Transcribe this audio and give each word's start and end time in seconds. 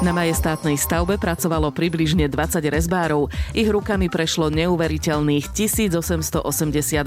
Na 0.00 0.16
majestátnej 0.16 0.80
stavbe 0.80 1.20
pracovalo 1.20 1.68
približne 1.76 2.24
20 2.24 2.72
rezbárov. 2.72 3.28
Ich 3.52 3.68
rukami 3.68 4.08
prešlo 4.08 4.48
neuveriteľných 4.48 5.52
1880 5.52 6.40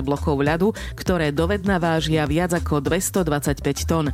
blokov 0.05 0.37
ľadu, 0.37 0.77
ktoré 0.93 1.33
dovedna 1.33 1.81
vážia 1.81 2.21
viac 2.29 2.53
ako 2.53 2.85
225 2.85 3.89
tón. 3.89 4.13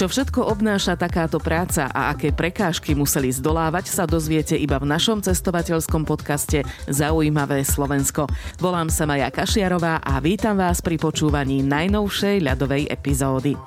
Čo 0.00 0.08
všetko 0.08 0.48
obnáša 0.48 0.96
takáto 0.96 1.36
práca 1.36 1.92
a 1.92 2.08
aké 2.16 2.32
prekážky 2.32 2.96
museli 2.96 3.28
zdolávať, 3.28 3.92
sa 3.92 4.08
dozviete 4.08 4.56
iba 4.56 4.80
v 4.80 4.88
našom 4.96 5.20
cestovateľskom 5.20 6.08
podcaste 6.08 6.64
Zaujímavé 6.88 7.68
Slovensko. 7.68 8.32
Volám 8.56 8.88
sa 8.88 9.04
Maja 9.04 9.28
Kašiarová 9.28 10.00
a 10.00 10.24
vítam 10.24 10.56
vás 10.56 10.80
pri 10.80 10.96
počúvaní 10.96 11.60
najnovšej 11.68 12.48
ľadovej 12.48 12.88
epizódy. 12.88 13.60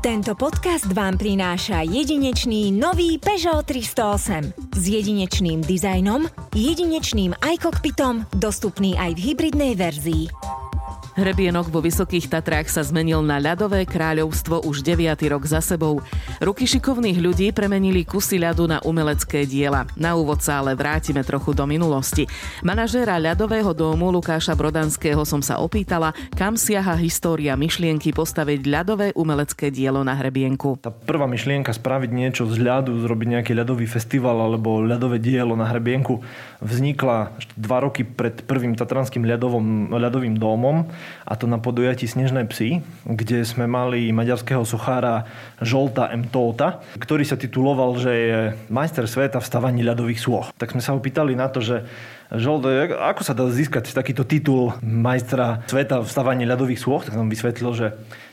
Tento 0.00 0.32
podcast 0.32 0.88
vám 0.96 1.20
prináša 1.20 1.84
jedinečný 1.84 2.72
nový 2.72 3.20
Peugeot 3.20 3.68
308 3.68 4.72
s 4.72 4.82
jedinečným 4.88 5.60
dizajnom, 5.60 6.24
jedinečným 6.56 7.36
iCockpitom, 7.36 8.24
dostupný 8.32 8.96
aj 8.96 9.12
v 9.12 9.20
hybridnej 9.20 9.76
verzii. 9.76 10.32
Hrebienok 11.18 11.74
vo 11.74 11.82
Vysokých 11.82 12.30
Tatrách 12.30 12.70
sa 12.70 12.86
zmenil 12.86 13.18
na 13.26 13.42
ľadové 13.42 13.82
kráľovstvo 13.82 14.62
už 14.62 14.86
9. 14.86 15.10
rok 15.26 15.42
za 15.42 15.58
sebou. 15.58 15.98
Ruky 16.38 16.70
šikovných 16.70 17.18
ľudí 17.18 17.50
premenili 17.50 18.06
kusy 18.06 18.38
ľadu 18.38 18.70
na 18.70 18.78
umelecké 18.86 19.42
diela. 19.42 19.90
Na 19.98 20.14
úvod 20.14 20.38
sa 20.38 20.62
ale 20.62 20.78
vrátime 20.78 21.26
trochu 21.26 21.50
do 21.50 21.66
minulosti. 21.66 22.30
Manažéra 22.62 23.18
ľadového 23.18 23.74
domu 23.74 24.14
Lukáša 24.14 24.54
Brodanského 24.54 25.26
som 25.26 25.42
sa 25.42 25.58
opýtala, 25.58 26.14
kam 26.38 26.54
siaha 26.54 26.94
história 27.02 27.58
myšlienky 27.58 28.14
postaviť 28.14 28.70
ľadové 28.70 29.10
umelecké 29.18 29.74
dielo 29.74 30.06
na 30.06 30.14
hrebienku. 30.14 30.78
Tá 30.78 30.94
prvá 30.94 31.26
myšlienka 31.26 31.74
spraviť 31.74 32.10
niečo 32.14 32.46
z 32.46 32.62
ľadu, 32.62 32.94
zrobiť 33.02 33.26
nejaký 33.34 33.52
ľadový 33.58 33.90
festival 33.90 34.46
alebo 34.46 34.78
ľadové 34.78 35.18
dielo 35.18 35.58
na 35.58 35.66
hrebienku 35.66 36.22
vznikla 36.62 37.34
dva 37.56 37.78
roky 37.82 38.04
pred 38.06 38.44
prvým 38.44 38.76
tatranským 38.76 39.24
ľadovom, 39.26 39.90
ľadovým 39.90 40.38
domom 40.38 40.86
a 41.24 41.32
to 41.38 41.50
na 41.50 41.58
podujatí 41.60 42.06
Snežné 42.06 42.46
psy, 42.50 42.82
kde 43.06 43.44
sme 43.46 43.66
mali 43.66 44.10
maďarského 44.10 44.62
sochára 44.66 45.26
Žolta 45.62 46.10
M. 46.12 46.26
Tóta, 46.28 46.82
ktorý 46.98 47.24
sa 47.24 47.38
tituloval, 47.38 47.96
že 47.98 48.12
je 48.12 48.38
majster 48.72 49.06
sveta 49.06 49.38
v 49.42 49.48
stavaní 49.48 49.80
ľadových 49.84 50.20
sôch. 50.20 50.52
Tak 50.56 50.72
sme 50.76 50.82
sa 50.84 50.92
ho 50.94 51.00
pýtali 51.00 51.34
na 51.36 51.48
to, 51.48 51.62
že 51.62 51.86
Žolt, 52.30 52.62
ako 52.94 53.22
sa 53.26 53.34
dá 53.34 53.42
získať 53.50 53.90
takýto 53.90 54.22
titul 54.22 54.70
majstra 54.86 55.66
sveta 55.66 55.98
v 55.98 56.08
stavaní 56.08 56.46
ľadových 56.46 56.78
sôch, 56.78 57.02
tak 57.02 57.18
som 57.18 57.26
vysvetlil, 57.26 57.74
že 57.74 57.86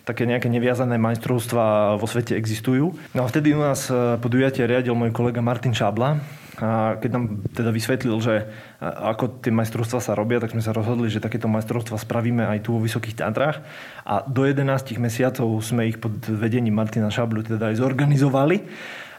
také 0.06 0.30
nejaké 0.30 0.53
neviazané 0.53 1.02
majstrovstvá 1.02 1.98
vo 1.98 2.06
svete 2.06 2.38
existujú. 2.38 2.94
No 3.18 3.25
a 3.25 3.30
vtedy 3.30 3.58
u 3.58 3.59
nás 3.59 3.90
eh, 3.90 4.22
podujatie 4.22 4.70
riadil 4.70 4.94
môj 4.94 5.09
kolega 5.09 5.42
Martin 5.42 5.73
Šabla, 5.73 6.22
a 6.58 6.98
keď 6.98 7.09
nám 7.14 7.25
teda 7.53 7.70
vysvetlil, 7.70 8.18
že 8.18 8.50
ako 8.81 9.45
tie 9.45 9.53
majstrovstvá 9.53 10.02
sa 10.02 10.18
robia, 10.18 10.42
tak 10.42 10.58
sme 10.58 10.66
sa 10.66 10.73
rozhodli, 10.73 11.06
že 11.06 11.22
takéto 11.22 11.45
majstrovstvá 11.45 12.02
spravíme 12.02 12.50
aj 12.50 12.66
tu 12.66 12.73
vo 12.73 12.81
Vysokých 12.81 13.22
Tatrách. 13.22 13.62
A 14.02 14.25
do 14.25 14.42
11 14.42 14.66
mesiacov 14.98 15.53
sme 15.62 15.86
ich 15.86 16.02
pod 16.02 16.18
vedením 16.25 16.73
Martina 16.73 17.14
Šablu 17.14 17.45
teda 17.45 17.70
aj 17.70 17.78
zorganizovali 17.78 18.58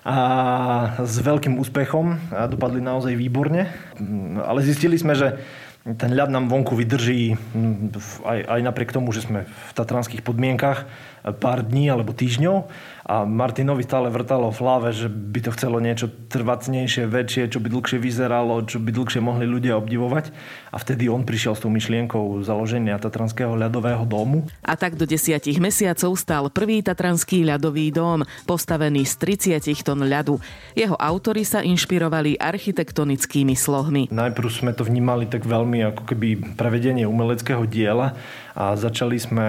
a 0.07 0.17
s 1.03 1.19
veľkým 1.19 1.59
úspechom 1.59 2.19
a 2.31 2.47
dopadli 2.47 2.79
naozaj 2.79 3.19
výborne. 3.19 3.67
Ale 4.43 4.61
zistili 4.63 4.95
sme, 4.95 5.19
že 5.19 5.39
ten 5.97 6.13
ľad 6.13 6.29
nám 6.29 6.53
vonku 6.53 6.77
vydrží 6.77 7.39
aj, 8.27 8.39
aj 8.45 8.61
napriek 8.61 8.93
tomu, 8.93 9.09
že 9.15 9.25
sme 9.25 9.49
v 9.49 9.73
tatranských 9.73 10.21
podmienkach 10.21 10.85
pár 11.23 11.67
dní 11.67 11.91
alebo 11.91 12.15
týždňov 12.15 12.71
a 13.09 13.25
Martinovi 13.25 13.89
stále 13.89 14.13
vrtalo 14.13 14.53
v 14.53 14.61
hlave, 14.61 14.89
že 14.93 15.09
by 15.09 15.41
to 15.41 15.51
chcelo 15.57 15.81
niečo 15.81 16.13
trvacnejšie, 16.29 17.09
väčšie, 17.09 17.49
čo 17.49 17.57
by 17.57 17.73
dlhšie 17.73 17.97
vyzeralo, 17.97 18.61
čo 18.69 18.77
by 18.77 18.93
dlhšie 18.93 19.25
mohli 19.25 19.49
ľudia 19.49 19.81
obdivovať. 19.81 20.29
A 20.69 20.77
vtedy 20.77 21.09
on 21.09 21.25
prišiel 21.25 21.57
s 21.57 21.65
tou 21.65 21.73
myšlienkou 21.73 22.45
založenia 22.45 23.01
Tatranského 23.01 23.57
ľadového 23.57 24.05
domu. 24.05 24.45
A 24.61 24.77
tak 24.77 25.01
do 25.01 25.09
desiatich 25.09 25.57
mesiacov 25.57 26.21
stal 26.21 26.53
prvý 26.53 26.85
Tatranský 26.85 27.49
ľadový 27.49 27.89
dom, 27.89 28.29
postavený 28.45 29.09
z 29.09 29.41
30 29.57 29.65
tón 29.81 30.05
ľadu. 30.05 30.37
Jeho 30.77 31.01
autory 31.01 31.49
sa 31.49 31.65
inšpirovali 31.65 32.37
architektonickými 32.37 33.57
slohmi. 33.57 34.13
Najprv 34.13 34.49
sme 34.53 34.77
to 34.77 34.85
vnímali 34.85 35.25
tak 35.25 35.49
veľmi 35.49 35.81
ako 35.97 36.13
keby 36.13 36.61
prevedenie 36.61 37.09
umeleckého 37.09 37.65
diela 37.65 38.13
a 38.59 38.75
začali 38.75 39.23
sme 39.23 39.49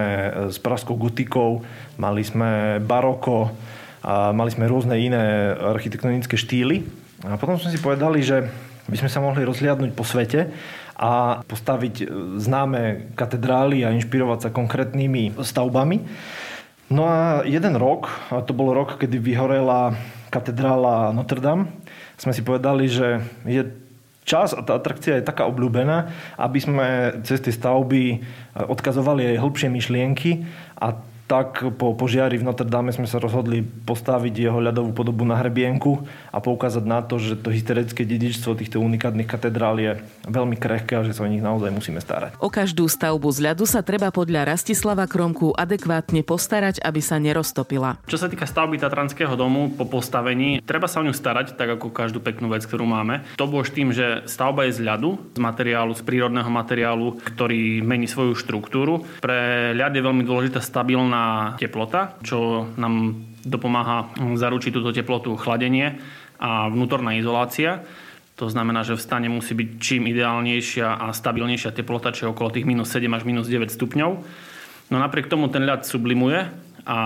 s 0.54 0.62
praskou 0.62 0.94
gotikou, 0.94 1.66
mali 1.98 2.22
sme 2.22 2.78
baroko 2.78 3.50
a 4.06 4.30
mali 4.30 4.54
sme 4.54 4.70
rôzne 4.70 4.94
iné 4.94 5.50
architektonické 5.58 6.38
štýly. 6.38 6.86
A 7.26 7.34
potom 7.34 7.58
sme 7.58 7.74
si 7.74 7.82
povedali, 7.82 8.22
že 8.22 8.46
by 8.86 8.96
sme 9.02 9.10
sa 9.10 9.18
mohli 9.18 9.42
rozhliadnúť 9.42 9.90
po 9.98 10.06
svete 10.06 10.54
a 10.94 11.42
postaviť 11.42 12.06
známe 12.38 13.12
katedrály 13.18 13.82
a 13.82 13.92
inšpirovať 13.98 14.38
sa 14.46 14.54
konkrétnymi 14.54 15.42
stavbami. 15.42 16.06
No 16.94 17.10
a 17.10 17.42
jeden 17.42 17.74
rok, 17.74 18.14
a 18.30 18.46
to 18.46 18.54
bol 18.54 18.70
rok, 18.70 18.94
kedy 18.98 19.18
vyhorela 19.18 19.98
katedrála 20.30 21.10
Notre 21.10 21.42
Dame, 21.42 21.74
sme 22.14 22.30
si 22.30 22.46
povedali, 22.46 22.86
že 22.86 23.26
je 23.42 23.66
čas 24.30 24.54
a 24.54 24.62
tá 24.62 24.78
atrakcia 24.78 25.18
je 25.18 25.26
taká 25.26 25.50
obľúbená, 25.50 26.06
aby 26.38 26.58
sme 26.62 26.86
cez 27.26 27.42
tie 27.42 27.50
stavby 27.50 28.22
odkazovali 28.54 29.34
aj 29.34 29.42
hĺbšie 29.42 29.68
myšlienky 29.74 30.46
a 30.78 30.94
tak 31.30 31.62
po 31.78 31.94
požiari 31.94 32.42
v 32.42 32.50
Notre 32.50 32.66
Dame 32.66 32.90
sme 32.90 33.06
sa 33.06 33.22
rozhodli 33.22 33.62
postaviť 33.62 34.34
jeho 34.34 34.58
ľadovú 34.58 34.90
podobu 34.90 35.22
na 35.22 35.38
hrebienku 35.38 36.02
a 36.34 36.42
poukázať 36.42 36.82
na 36.82 37.06
to, 37.06 37.22
že 37.22 37.38
to 37.38 37.54
historické 37.54 38.02
dedičstvo 38.02 38.58
týchto 38.58 38.82
unikátnych 38.82 39.30
katedrál 39.30 39.78
je 39.78 40.02
veľmi 40.26 40.58
krehké 40.58 40.98
a 40.98 41.06
že 41.06 41.14
sa 41.14 41.22
o 41.22 41.30
nich 41.30 41.38
naozaj 41.38 41.70
musíme 41.70 42.02
starať. 42.02 42.34
O 42.42 42.50
každú 42.50 42.90
stavbu 42.90 43.30
z 43.30 43.46
ľadu 43.46 43.62
sa 43.62 43.86
treba 43.86 44.10
podľa 44.10 44.58
Rastislava 44.58 45.06
Kromku 45.06 45.54
adekvátne 45.54 46.26
postarať, 46.26 46.82
aby 46.82 46.98
sa 46.98 47.22
neroztopila. 47.22 48.02
Čo 48.10 48.18
sa 48.18 48.26
týka 48.26 48.50
stavby 48.50 48.82
Tatranského 48.82 49.38
domu 49.38 49.70
po 49.70 49.86
postavení, 49.86 50.58
treba 50.66 50.90
sa 50.90 50.98
o 50.98 51.06
ňu 51.06 51.14
starať, 51.14 51.54
tak 51.54 51.78
ako 51.78 51.94
každú 51.94 52.18
peknú 52.18 52.50
vec, 52.50 52.66
ktorú 52.66 52.82
máme. 52.82 53.22
To 53.38 53.46
bolo 53.46 53.62
tým, 53.62 53.94
že 53.94 54.26
stavba 54.26 54.66
je 54.66 54.82
z 54.82 54.82
ľadu, 54.82 55.14
z 55.30 55.38
materiálu, 55.38 55.94
z 55.94 56.02
prírodného 56.02 56.50
materiálu, 56.50 57.22
ktorý 57.22 57.86
mení 57.86 58.10
svoju 58.10 58.34
štruktúru. 58.34 59.06
Pre 59.22 59.70
ľad 59.78 59.94
je 59.94 60.02
veľmi 60.02 60.26
dôležitá 60.26 60.58
stabilná 60.58 61.19
teplota, 61.56 62.20
čo 62.20 62.68
nám 62.76 63.24
dopomáha 63.40 64.12
zaručiť 64.16 64.70
túto 64.74 64.92
teplotu 64.92 65.32
chladenie 65.36 65.96
a 66.40 66.68
vnútorná 66.68 67.16
izolácia. 67.16 67.84
To 68.40 68.48
znamená, 68.48 68.84
že 68.84 68.96
v 68.96 69.04
stane 69.04 69.28
musí 69.28 69.52
byť 69.52 69.68
čím 69.76 70.08
ideálnejšia 70.08 70.96
a 70.96 71.12
stabilnejšia 71.12 71.76
teplota, 71.76 72.16
čo 72.16 72.28
je 72.28 72.32
okolo 72.32 72.48
tých 72.48 72.64
minus 72.64 72.88
7 72.92 73.04
až 73.12 73.28
minus 73.28 73.52
9 73.52 73.68
stupňov. 73.68 74.10
No 74.90 74.96
napriek 74.96 75.28
tomu 75.28 75.52
ten 75.52 75.68
ľad 75.68 75.84
sublimuje 75.84 76.69
a 76.86 76.98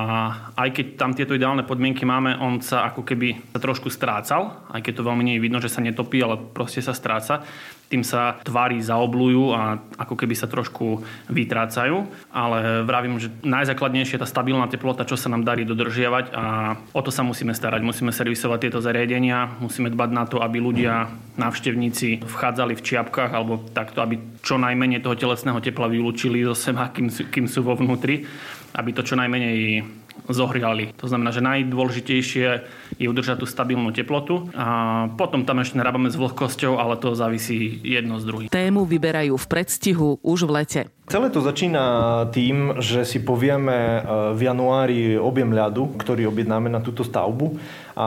aj 0.54 0.68
keď 0.74 0.86
tam 0.98 1.10
tieto 1.14 1.34
ideálne 1.34 1.66
podmienky 1.66 2.06
máme, 2.06 2.38
on 2.38 2.62
sa 2.62 2.86
ako 2.86 3.02
keby 3.02 3.54
sa 3.54 3.58
trošku 3.58 3.90
strácal, 3.90 4.64
aj 4.70 4.80
keď 4.82 4.92
to 5.00 5.06
veľmi 5.06 5.22
nie 5.24 5.34
je 5.38 5.44
vidno, 5.44 5.58
že 5.58 5.72
sa 5.72 5.82
netopí, 5.84 6.22
ale 6.22 6.38
proste 6.38 6.82
sa 6.82 6.94
stráca 6.94 7.46
tým 7.94 8.02
sa 8.02 8.40
tvári 8.42 8.82
zaoblujú 8.82 9.54
a 9.54 9.78
ako 10.00 10.18
keby 10.18 10.34
sa 10.34 10.48
trošku 10.48 11.04
vytrácajú. 11.30 12.02
Ale 12.34 12.82
vravím, 12.82 13.22
že 13.22 13.30
najzákladnejšie 13.46 14.18
je 14.18 14.22
tá 14.24 14.28
stabilná 14.28 14.66
teplota, 14.66 15.06
čo 15.06 15.14
sa 15.14 15.30
nám 15.30 15.46
darí 15.46 15.62
dodržiavať 15.62 16.34
a 16.34 16.74
o 16.90 17.00
to 17.04 17.14
sa 17.14 17.22
musíme 17.22 17.54
starať. 17.54 17.86
Musíme 17.86 18.10
servisovať 18.10 18.58
tieto 18.66 18.82
zariadenia, 18.82 19.60
musíme 19.62 19.94
dbať 19.94 20.10
na 20.10 20.24
to, 20.26 20.42
aby 20.42 20.58
ľudia, 20.58 21.06
návštevníci 21.38 22.26
vchádzali 22.26 22.74
v 22.78 22.82
čiapkách 22.82 23.30
alebo 23.30 23.62
takto, 23.70 24.02
aby 24.02 24.18
čo 24.42 24.58
najmenej 24.58 25.02
toho 25.02 25.14
telesného 25.14 25.62
tepla 25.62 25.86
vylúčili 25.86 26.42
zo 26.46 26.58
seba, 26.58 26.90
kým, 26.90 27.10
kým 27.10 27.46
sú 27.46 27.62
vo 27.62 27.78
vnútri, 27.78 28.26
aby 28.74 28.90
to 28.90 29.06
čo 29.06 29.14
najmenej 29.14 29.86
zohriali. 30.30 30.94
To 31.02 31.10
znamená, 31.10 31.34
že 31.34 31.44
najdôležitejšie 31.44 32.46
je 32.96 33.06
udržať 33.10 33.42
tú 33.42 33.46
stabilnú 33.46 33.90
teplotu 33.90 34.48
a 34.54 35.10
potom 35.18 35.42
tam 35.42 35.60
ešte 35.60 35.76
narábame 35.76 36.08
s 36.08 36.16
vlhkosťou, 36.16 36.78
ale 36.78 36.96
to 36.96 37.12
závisí 37.18 37.82
jedno 37.82 38.22
z 38.22 38.24
druhým. 38.24 38.48
Tému 38.48 38.86
vyberajú 38.86 39.34
v 39.34 39.46
predstihu 39.50 40.22
už 40.22 40.48
v 40.48 40.50
lete. 40.62 40.80
Celé 41.04 41.28
to 41.28 41.44
začína 41.44 41.84
tým, 42.32 42.80
že 42.80 43.04
si 43.04 43.20
povieme 43.20 43.76
e, 43.76 44.00
v 44.32 44.40
januári 44.48 45.20
objem 45.20 45.52
ľadu, 45.52 46.00
ktorý 46.00 46.32
objednáme 46.32 46.72
na 46.72 46.80
túto 46.80 47.04
stavbu 47.04 47.60
a 47.94 48.06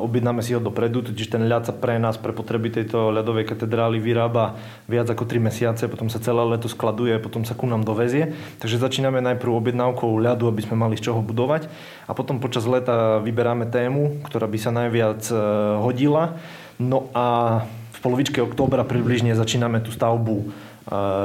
objednáme 0.00 0.40
si 0.40 0.56
ho 0.56 0.60
dopredu, 0.64 1.04
totiž 1.04 1.28
ten 1.28 1.44
ľad 1.44 1.68
sa 1.68 1.76
pre 1.76 2.00
nás, 2.00 2.16
pre 2.16 2.32
potreby 2.32 2.72
tejto 2.72 3.12
ľadovej 3.12 3.44
katedrály 3.44 4.00
vyrába 4.00 4.56
viac 4.88 5.12
ako 5.12 5.28
3 5.28 5.44
mesiace, 5.44 5.84
potom 5.92 6.08
sa 6.08 6.24
celé 6.24 6.40
leto 6.40 6.72
skladuje, 6.72 7.20
potom 7.20 7.44
sa 7.44 7.52
ku 7.52 7.68
nám 7.68 7.84
dovezie. 7.84 8.32
Takže 8.64 8.80
začíname 8.80 9.20
najprv 9.20 9.52
objednávkou 9.52 10.08
ľadu, 10.24 10.48
aby 10.48 10.64
sme 10.64 10.80
mali 10.80 10.96
z 10.96 11.12
čoho 11.12 11.20
budovať 11.20 11.68
a 12.08 12.16
potom 12.16 12.40
počas 12.40 12.64
leta 12.64 13.20
vyberáme 13.20 13.68
tému, 13.68 14.24
ktorá 14.24 14.48
by 14.48 14.58
sa 14.58 14.72
najviac 14.72 15.20
e, 15.28 15.36
hodila. 15.84 16.40
No 16.80 17.12
a 17.12 17.60
v 17.68 17.98
polovičke 18.00 18.40
októbra 18.40 18.88
približne 18.88 19.36
začíname 19.36 19.84
tú 19.84 19.92
stavbu 19.92 20.48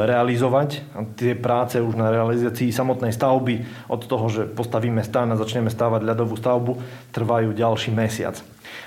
realizovať. 0.05 0.85
A 0.93 1.03
tie 1.17 1.33
práce 1.33 1.81
už 1.81 1.97
na 1.97 2.13
realizácii 2.13 2.69
samotnej 2.69 3.09
stavby, 3.09 3.65
od 3.89 4.01
toho, 4.05 4.25
že 4.29 4.41
postavíme 4.45 5.01
stán 5.01 5.33
a 5.33 5.39
začneme 5.41 5.73
stávať 5.73 6.05
ľadovú 6.05 6.37
stavbu, 6.37 6.77
trvajú 7.09 7.57
ďalší 7.57 7.89
mesiac. 7.89 8.37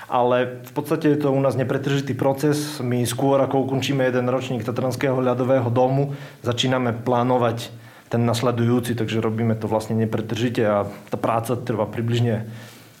Ale 0.07 0.63
v 0.65 0.71
podstate 0.73 1.11
je 1.13 1.19
to 1.19 1.35
u 1.35 1.41
nás 1.43 1.59
nepretržitý 1.59 2.15
proces. 2.15 2.79
My 2.79 3.03
skôr, 3.03 3.37
ako 3.43 3.67
ukončíme 3.69 4.01
jeden 4.01 4.31
ročník 4.31 4.63
Tatranského 4.63 5.19
ľadového 5.19 5.67
domu, 5.69 6.15
začíname 6.41 6.95
plánovať 6.95 7.69
ten 8.09 8.25
nasledujúci, 8.25 8.97
takže 8.97 9.21
robíme 9.21 9.53
to 9.53 9.69
vlastne 9.69 9.93
nepretržite 9.93 10.65
a 10.65 10.89
tá 11.13 11.17
práca 11.19 11.53
trvá 11.53 11.85
približne 11.85 12.49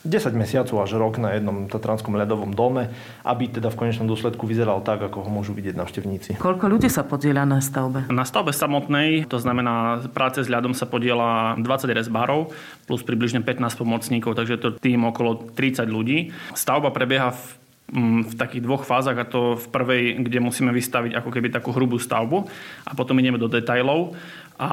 10 0.07 0.31
mesiacov 0.31 0.79
až 0.79 0.95
rok 0.95 1.19
na 1.19 1.35
jednom 1.35 1.67
tatranskom 1.67 2.15
ľadovom 2.15 2.55
dome, 2.55 2.87
aby 3.27 3.51
teda 3.51 3.67
v 3.67 3.79
konečnom 3.79 4.07
dôsledku 4.07 4.47
vyzeral 4.47 4.79
tak, 4.79 5.03
ako 5.03 5.27
ho 5.27 5.29
môžu 5.29 5.51
vidieť 5.51 5.75
návštevníci. 5.75 6.29
Koľko 6.39 6.71
ľudí 6.71 6.87
sa 6.87 7.03
podieľa 7.03 7.43
na 7.43 7.59
stavbe? 7.59 8.07
Na 8.07 8.23
stavbe 8.23 8.55
samotnej, 8.55 9.27
to 9.27 9.41
znamená 9.43 10.03
práce 10.15 10.39
s 10.39 10.47
ľadom 10.47 10.71
sa 10.71 10.87
podiela 10.87 11.59
20 11.59 11.91
rezbárov 11.91 12.55
plus 12.87 13.03
približne 13.03 13.43
15 13.43 13.75
pomocníkov, 13.75 14.39
takže 14.39 14.55
to 14.59 14.69
tým 14.79 15.03
okolo 15.03 15.51
30 15.51 15.83
ľudí. 15.91 16.31
Stavba 16.55 16.95
prebieha 16.95 17.35
v 17.35 17.59
v 18.25 18.33
takých 18.37 18.61
dvoch 18.61 18.85
fázach 18.85 19.17
a 19.17 19.25
to 19.25 19.57
v 19.57 19.65
prvej, 19.73 20.03
kde 20.21 20.39
musíme 20.39 20.69
vystaviť 20.69 21.17
ako 21.17 21.29
keby 21.33 21.49
takú 21.49 21.73
hrubú 21.73 21.97
stavbu 21.97 22.45
a 22.85 22.91
potom 22.93 23.17
ideme 23.17 23.41
do 23.41 23.49
detajlov. 23.49 24.13
A 24.59 24.69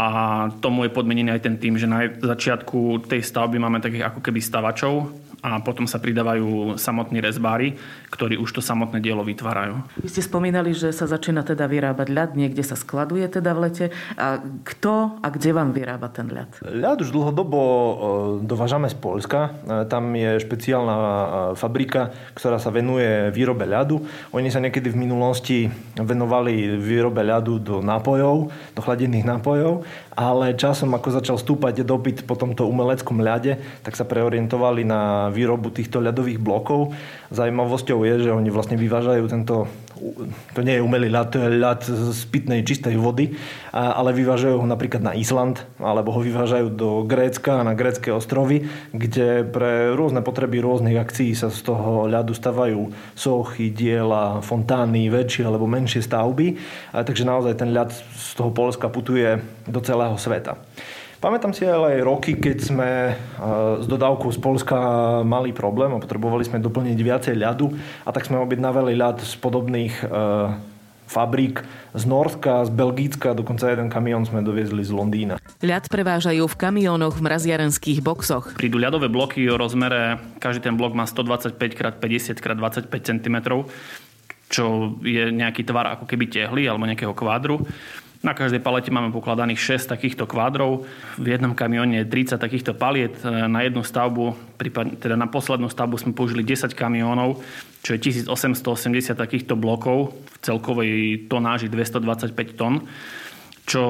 tomu 0.59 0.83
je 0.85 0.91
podmenený 0.91 1.31
aj 1.31 1.47
ten 1.47 1.57
tým, 1.57 1.79
že 1.79 1.87
na 1.87 2.11
začiatku 2.11 3.07
tej 3.07 3.23
stavby 3.23 3.57
máme 3.57 3.79
takých 3.79 4.11
ako 4.11 4.21
keby 4.21 4.43
stavačov 4.43 5.26
a 5.45 5.61
potom 5.61 5.85
sa 5.85 6.01
pridávajú 6.01 6.75
samotní 6.81 7.21
rezbári, 7.21 7.77
ktorí 8.11 8.41
už 8.41 8.59
to 8.59 8.61
samotné 8.65 8.99
dielo 9.05 9.23
vytvárajú. 9.23 9.85
Vy 10.01 10.09
ste 10.09 10.23
spomínali, 10.25 10.73
že 10.73 10.91
sa 10.91 11.05
začína 11.05 11.45
teda 11.45 11.69
vyrábať 11.69 12.09
ľad, 12.11 12.31
niekde 12.35 12.65
sa 12.65 12.75
skladuje 12.75 13.27
teda 13.29 13.53
v 13.53 13.61
lete. 13.69 13.87
A 14.17 14.41
kto 14.65 15.21
a 15.21 15.29
kde 15.29 15.51
vám 15.53 15.71
vyrába 15.77 16.09
ten 16.09 16.33
ľad? 16.33 16.49
Ľad 16.65 17.05
už 17.05 17.13
dlhodobo 17.13 17.61
e, 17.61 17.93
dovážame 18.49 18.89
z 18.89 18.97
Polska. 18.97 19.53
E, 19.67 19.85
tam 19.87 20.11
je 20.17 20.41
špeciálna 20.41 20.97
e, 20.97 21.27
fabrika, 21.55 22.11
ktorá 22.35 22.57
sa 22.57 22.73
venuje 22.73 23.31
výrobe 23.31 23.69
ľadu. 23.69 24.03
Oni 24.33 24.49
sa 24.49 24.59
niekedy 24.59 24.91
v 24.91 24.99
minulosti 24.99 25.59
venovali 25.95 26.81
výrobe 26.81 27.23
ľadu 27.23 27.61
do 27.61 27.77
nápojov, 27.85 28.37
do 28.75 28.81
chladených 28.81 29.29
nápojov 29.29 29.85
ale 30.17 30.57
časom, 30.57 30.97
ako 30.97 31.21
začal 31.21 31.37
stúpať 31.37 31.85
dopyt 31.85 32.25
po 32.25 32.41
tomto 32.41 32.65
umeleckom 32.65 33.21
ľade, 33.21 33.61
tak 33.85 33.93
sa 34.01 34.09
preorientovali 34.09 34.83
na 34.89 35.26
výrobu 35.31 35.71
týchto 35.75 36.03
ľadových 36.03 36.43
blokov. 36.43 36.95
Zajímavosťou 37.31 38.07
je, 38.07 38.15
že 38.29 38.31
oni 38.31 38.51
vlastne 38.55 38.79
vyvážajú 38.79 39.25
tento, 39.27 39.67
to 40.55 40.61
nie 40.63 40.79
je 40.79 40.85
umelý 40.85 41.11
ľad, 41.11 41.35
to 41.35 41.43
je 41.43 41.59
ľad 41.59 41.81
z 41.89 42.21
pitnej 42.31 42.63
čistej 42.63 42.95
vody, 42.95 43.35
ale 43.75 44.15
vyvážajú 44.15 44.63
ho 44.63 44.67
napríklad 44.69 45.03
na 45.03 45.13
Island, 45.19 45.67
alebo 45.83 46.15
ho 46.15 46.21
vyvážajú 46.23 46.71
do 46.71 47.03
Grécka 47.03 47.67
na 47.67 47.75
grécké 47.75 48.15
ostrovy, 48.15 48.71
kde 48.95 49.43
pre 49.43 49.91
rôzne 49.97 50.23
potreby 50.23 50.63
rôznych 50.63 51.01
akcií 51.01 51.35
sa 51.35 51.51
z 51.51 51.67
toho 51.67 52.07
ľadu 52.07 52.31
stavajú 52.31 52.95
sochy, 53.19 53.75
diela, 53.75 54.39
fontány, 54.41 55.11
väčšie 55.11 55.43
alebo 55.49 55.67
menšie 55.67 56.05
stavby. 56.05 56.57
Takže 56.95 57.27
naozaj 57.27 57.59
ten 57.59 57.75
ľad 57.75 57.91
z 57.91 58.33
toho 58.39 58.55
Polska 58.55 58.87
putuje 58.87 59.43
do 59.67 59.81
celého 59.83 60.15
sveta. 60.15 60.57
Pamätám 61.17 61.57
si 61.57 61.65
ale 61.65 61.97
aj 61.97 62.01
roky, 62.05 62.33
keď 62.37 62.59
sme 62.61 62.91
e, 63.09 63.13
s 63.81 63.87
dodávkou 63.89 64.29
z 64.37 64.41
Polska 64.41 64.77
mali 65.25 65.57
problém 65.57 65.97
a 65.97 66.03
potrebovali 66.03 66.45
sme 66.45 66.61
doplniť 66.61 66.99
viacej 67.01 67.35
ľadu 67.41 67.73
a 68.05 68.11
tak 68.13 68.29
sme 68.29 68.37
objednávali 68.37 68.93
ľad 68.93 69.25
z 69.25 69.35
podobných 69.41 70.05
e, 70.05 70.07
fabrík 71.07 71.65
z 71.97 72.05
Norska, 72.05 72.67
z 72.67 72.71
Belgicka, 72.75 73.33
dokonca 73.33 73.73
jeden 73.73 73.89
kamión 73.89 74.27
sme 74.29 74.45
doviezli 74.45 74.85
z 74.85 74.93
Londýna. 74.93 75.35
Ľad 75.65 75.89
prevážajú 75.89 76.45
v 76.45 76.57
kamiónoch 76.59 77.17
v 77.17 77.25
mraziarenských 77.25 78.05
boxoch. 78.05 78.53
Prídu 78.59 78.77
ľadové 78.77 79.09
bloky 79.09 79.47
o 79.49 79.57
rozmere, 79.57 80.21
každý 80.43 80.69
ten 80.69 80.77
blok 80.77 80.93
má 80.93 81.09
125 81.09 81.57
x 81.57 81.81
50 81.97 82.37
x 82.37 82.45
25 82.45 82.93
cm, 82.93 83.37
čo 84.53 84.95
je 85.01 85.33
nejaký 85.33 85.65
tvar 85.65 85.97
ako 85.97 86.05
keby 86.05 86.29
tehly 86.29 86.69
alebo 86.69 86.85
nejakého 86.85 87.15
kvádru. 87.17 87.65
Na 88.27 88.35
každej 88.35 88.59
palete 88.59 88.91
máme 88.91 89.15
pokladaných 89.15 89.79
6 89.79 89.95
takýchto 89.95 90.27
kvádrov. 90.27 90.83
V 91.15 91.27
jednom 91.31 91.55
kamióne 91.55 92.03
je 92.03 92.11
30 92.11 92.43
takýchto 92.43 92.75
paliet. 92.75 93.15
Na 93.23 93.63
jednu 93.63 93.87
stavbu, 93.87 94.35
teda 94.99 95.15
na 95.15 95.31
poslednú 95.31 95.71
stavbu 95.71 95.95
sme 95.95 96.11
použili 96.11 96.43
10 96.43 96.75
kamiónov, 96.75 97.39
čo 97.87 97.95
je 97.95 98.03
1880 98.27 99.15
takýchto 99.15 99.55
blokov 99.55 100.11
v 100.11 100.37
celkovej 100.43 100.93
tonáži 101.31 101.71
225 101.71 102.59
tón 102.59 102.83
čo 103.67 103.83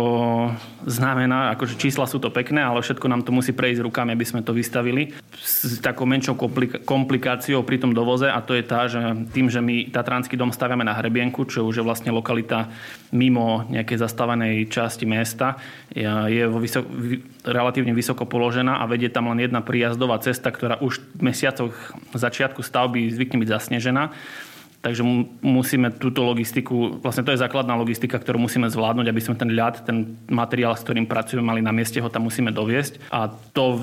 znamená, 0.89 1.53
akože 1.53 1.77
čísla 1.77 2.09
sú 2.09 2.17
to 2.17 2.33
pekné, 2.33 2.65
ale 2.65 2.81
všetko 2.81 3.13
nám 3.13 3.29
to 3.29 3.31
musí 3.31 3.53
prejsť 3.53 3.85
rukami, 3.85 4.17
aby 4.17 4.25
sme 4.25 4.41
to 4.41 4.57
vystavili. 4.57 5.13
S 5.37 5.85
takou 5.85 6.09
menšou 6.09 6.33
komplikáciou 6.89 7.61
pri 7.61 7.77
tom 7.77 7.93
dovoze 7.93 8.25
a 8.25 8.41
to 8.41 8.57
je 8.57 8.65
tá, 8.65 8.89
že 8.89 8.99
tým, 9.37 9.53
že 9.53 9.61
my 9.61 9.93
Tatranský 9.93 10.41
dom 10.41 10.49
staviame 10.49 10.81
na 10.81 10.97
hrebienku, 10.97 11.45
čo 11.45 11.69
už 11.69 11.85
je 11.85 11.85
vlastne 11.85 12.09
lokalita 12.09 12.73
mimo 13.13 13.69
nejakej 13.69 14.01
zastavenej 14.01 14.65
časti 14.73 15.05
mesta, 15.05 15.61
je 15.93 16.43
vo 16.49 16.57
vysok, 16.57 16.89
relatívne 17.45 17.93
vysoko 17.93 18.25
položená 18.25 18.81
a 18.81 18.89
vedie 18.89 19.13
tam 19.13 19.29
len 19.29 19.45
jedna 19.45 19.61
príjazdová 19.61 20.17
cesta, 20.25 20.49
ktorá 20.49 20.81
už 20.81 21.05
v 21.21 21.21
mesiacoch 21.21 21.77
začiatku 22.17 22.65
stavby 22.65 23.13
zvykne 23.13 23.45
byť 23.45 23.51
zasnežená 23.53 24.09
Takže 24.87 25.03
musíme 25.43 25.91
túto 25.99 26.23
logistiku, 26.23 27.03
vlastne 27.03 27.27
to 27.27 27.35
je 27.35 27.43
základná 27.43 27.75
logistika, 27.75 28.23
ktorú 28.23 28.39
musíme 28.39 28.71
zvládnuť, 28.71 29.11
aby 29.11 29.19
sme 29.19 29.35
ten 29.35 29.51
ľad, 29.51 29.83
ten 29.83 30.15
materiál, 30.31 30.79
s 30.79 30.87
ktorým 30.87 31.11
pracujeme, 31.11 31.43
mali 31.43 31.59
na 31.59 31.75
mieste, 31.75 31.99
ho 31.99 32.07
tam 32.07 32.31
musíme 32.31 32.55
doviesť. 32.55 33.11
A 33.11 33.27
to 33.51 33.83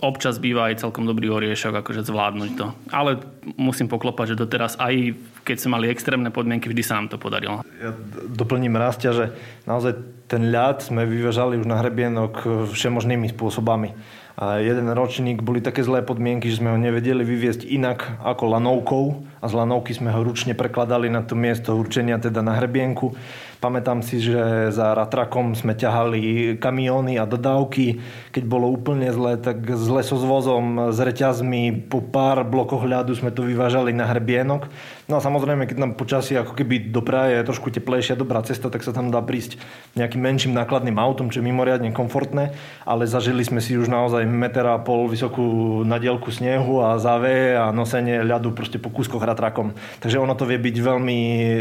občas 0.00 0.40
býva 0.40 0.72
aj 0.72 0.88
celkom 0.88 1.04
dobrý 1.04 1.28
oriešok, 1.28 1.84
akože 1.84 2.00
zvládnuť 2.08 2.50
to. 2.56 2.72
Ale 2.88 3.20
musím 3.60 3.92
poklopať, 3.92 4.32
že 4.32 4.40
doteraz 4.40 4.80
aj 4.80 5.12
keď 5.44 5.56
sme 5.64 5.80
mali 5.80 5.88
extrémne 5.88 6.28
podmienky, 6.28 6.68
vždy 6.68 6.82
sa 6.84 7.00
nám 7.00 7.08
to 7.08 7.16
podarilo. 7.16 7.64
Ja 7.80 7.96
doplním 8.28 8.76
Rastia, 8.76 9.16
že 9.16 9.32
naozaj 9.64 9.96
ten 10.28 10.52
ľad 10.52 10.84
sme 10.84 11.08
vyvážali 11.08 11.56
už 11.56 11.64
na 11.64 11.80
hrebienok 11.80 12.68
všemožnými 12.68 13.32
spôsobami 13.32 13.96
jeden 14.38 14.86
ročník 14.94 15.42
boli 15.42 15.58
také 15.58 15.82
zlé 15.82 15.98
podmienky, 16.06 16.46
že 16.46 16.62
sme 16.62 16.70
ho 16.70 16.78
nevedeli 16.78 17.26
vyviezť 17.26 17.66
inak 17.66 18.22
ako 18.22 18.54
lanovkou 18.54 19.04
a 19.42 19.46
z 19.50 19.52
lanovky 19.58 19.98
sme 19.98 20.14
ho 20.14 20.22
ručne 20.22 20.54
prekladali 20.54 21.10
na 21.10 21.26
to 21.26 21.34
miesto 21.34 21.74
určenia, 21.74 22.22
teda 22.22 22.38
na 22.38 22.54
hrebienku. 22.54 23.18
Pamätám 23.58 24.06
si, 24.06 24.22
že 24.22 24.70
za 24.70 24.94
ratrakom 24.94 25.50
sme 25.58 25.74
ťahali 25.74 26.54
kamióny 26.62 27.18
a 27.18 27.26
dodávky. 27.26 27.98
Keď 28.30 28.46
bolo 28.46 28.70
úplne 28.70 29.10
zle, 29.10 29.34
tak 29.34 29.66
s 29.66 29.90
lesozvozom, 29.90 30.94
s 30.94 30.98
reťazmi 31.02 31.90
po 31.90 31.98
pár 31.98 32.46
blokoch 32.46 32.86
ľadu 32.86 33.18
sme 33.18 33.34
to 33.34 33.42
vyvážali 33.42 33.90
na 33.90 34.06
hrebienok. 34.06 34.70
No 35.10 35.18
a 35.18 35.24
samozrejme, 35.24 35.66
keď 35.66 35.74
nám 35.82 35.98
počasie 35.98 36.38
ako 36.38 36.54
keby 36.54 36.94
do 36.94 37.02
Praje 37.02 37.40
je 37.40 37.48
trošku 37.50 37.74
teplejšia, 37.74 38.14
dobrá 38.14 38.44
cesta, 38.46 38.70
tak 38.70 38.86
sa 38.86 38.94
tam 38.94 39.10
dá 39.10 39.18
prísť 39.26 39.58
nejakým 39.98 40.22
menším 40.22 40.54
nákladným 40.54 41.00
autom, 41.00 41.26
čo 41.26 41.42
je 41.42 41.48
mimoriadne 41.50 41.90
komfortné, 41.90 42.54
ale 42.86 43.10
zažili 43.10 43.42
sme 43.42 43.58
si 43.58 43.74
už 43.74 43.90
naozaj 43.90 44.22
meter 44.28 44.68
a 44.70 44.78
pol 44.78 45.10
vysokú 45.10 45.82
nadielku 45.82 46.30
snehu 46.30 46.78
a 46.84 46.94
záve 47.02 47.58
a 47.58 47.74
nosenie 47.74 48.22
ľadu 48.22 48.54
proste 48.54 48.78
po 48.78 48.92
kúskoch 48.94 49.24
ratrakom. 49.24 49.74
Takže 49.98 50.22
ono 50.22 50.38
to 50.38 50.46
vie 50.46 50.60
byť 50.60 50.76
veľmi 50.76 51.18
e, 51.26 51.60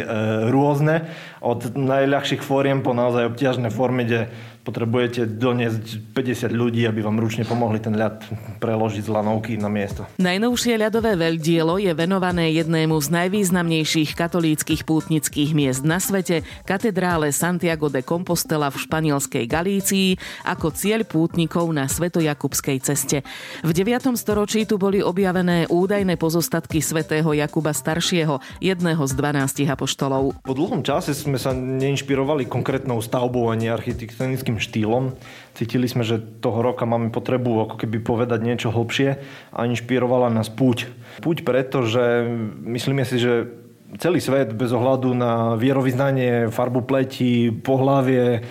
rôzne 0.54 1.08
od 1.42 1.72
najľahších 1.88 2.44
fóriem 2.44 2.84
po 2.84 2.92
naozaj 2.92 3.32
obťažné 3.32 3.72
formy, 3.72 4.04
kde 4.04 4.28
potrebujete 4.68 5.40
doniesť 5.40 6.12
50 6.12 6.52
ľudí, 6.52 6.84
aby 6.84 7.00
vám 7.00 7.16
ručne 7.16 7.48
pomohli 7.48 7.80
ten 7.80 7.96
ľad 7.96 8.28
preložiť 8.60 9.08
z 9.08 9.14
lanovky 9.16 9.56
na 9.56 9.72
miesto. 9.72 10.04
Najnovšie 10.20 10.76
ľadové 10.76 11.16
veľdielo 11.16 11.80
je 11.80 11.96
venované 11.96 12.52
jednému 12.52 13.00
z 13.00 13.08
najvýznamnejších 13.08 14.12
katolíckých 14.12 14.84
pútnických 14.84 15.56
miest 15.56 15.88
na 15.88 16.04
svete, 16.04 16.44
katedrále 16.68 17.32
Santiago 17.32 17.88
de 17.88 18.04
Compostela 18.04 18.68
v 18.68 18.84
španielskej 18.84 19.48
Galícii, 19.48 20.20
ako 20.44 20.76
cieľ 20.76 21.08
pútnikov 21.08 21.72
na 21.72 21.88
Svetojakubskej 21.88 22.84
ceste. 22.84 23.24
V 23.64 23.72
9. 23.72 24.20
storočí 24.20 24.68
tu 24.68 24.76
boli 24.76 25.00
objavené 25.00 25.72
údajné 25.72 26.20
pozostatky 26.20 26.84
svätého 26.84 27.32
Jakuba 27.32 27.72
staršieho, 27.72 28.44
jedného 28.60 29.04
z 29.08 29.14
12 29.16 29.64
apoštolov. 29.72 30.44
Po 30.44 30.54
dlhom 30.58 30.84
čase 30.84 31.16
sme 31.16 31.40
sa 31.40 31.56
neinšpirovali 31.56 32.50
konkrétnou 32.50 33.00
stavbou 33.00 33.48
ani 33.54 33.72
architektonickým 33.72 34.57
štýlom. 34.62 35.18
Cítili 35.58 35.90
sme, 35.90 36.06
že 36.06 36.22
toho 36.22 36.62
roka 36.62 36.86
máme 36.86 37.10
potrebu 37.10 37.66
ako 37.66 37.76
keby 37.82 38.02
povedať 38.04 38.46
niečo 38.46 38.70
hlbšie 38.70 39.18
a 39.54 39.60
inšpirovala 39.66 40.30
nás 40.30 40.50
púť. 40.54 40.90
Púť 41.22 41.42
preto, 41.42 41.86
že 41.86 42.30
myslíme 42.62 43.02
si, 43.08 43.18
že 43.18 43.50
celý 43.96 44.20
svet 44.20 44.52
bez 44.52 44.76
ohľadu 44.76 45.16
na 45.16 45.56
vierovýznanie, 45.56 46.52
farbu 46.52 46.84
pleti, 46.84 47.50
pohlavie, 47.50 48.44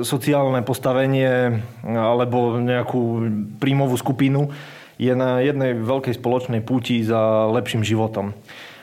sociálne 0.00 0.64
postavenie 0.64 1.60
alebo 1.84 2.56
nejakú 2.56 3.02
príjmovú 3.60 4.00
skupinu 4.00 4.48
je 4.98 5.14
na 5.14 5.38
jednej 5.44 5.78
veľkej 5.78 6.18
spoločnej 6.18 6.64
púti 6.64 7.04
za 7.06 7.46
lepším 7.52 7.86
životom. 7.86 8.34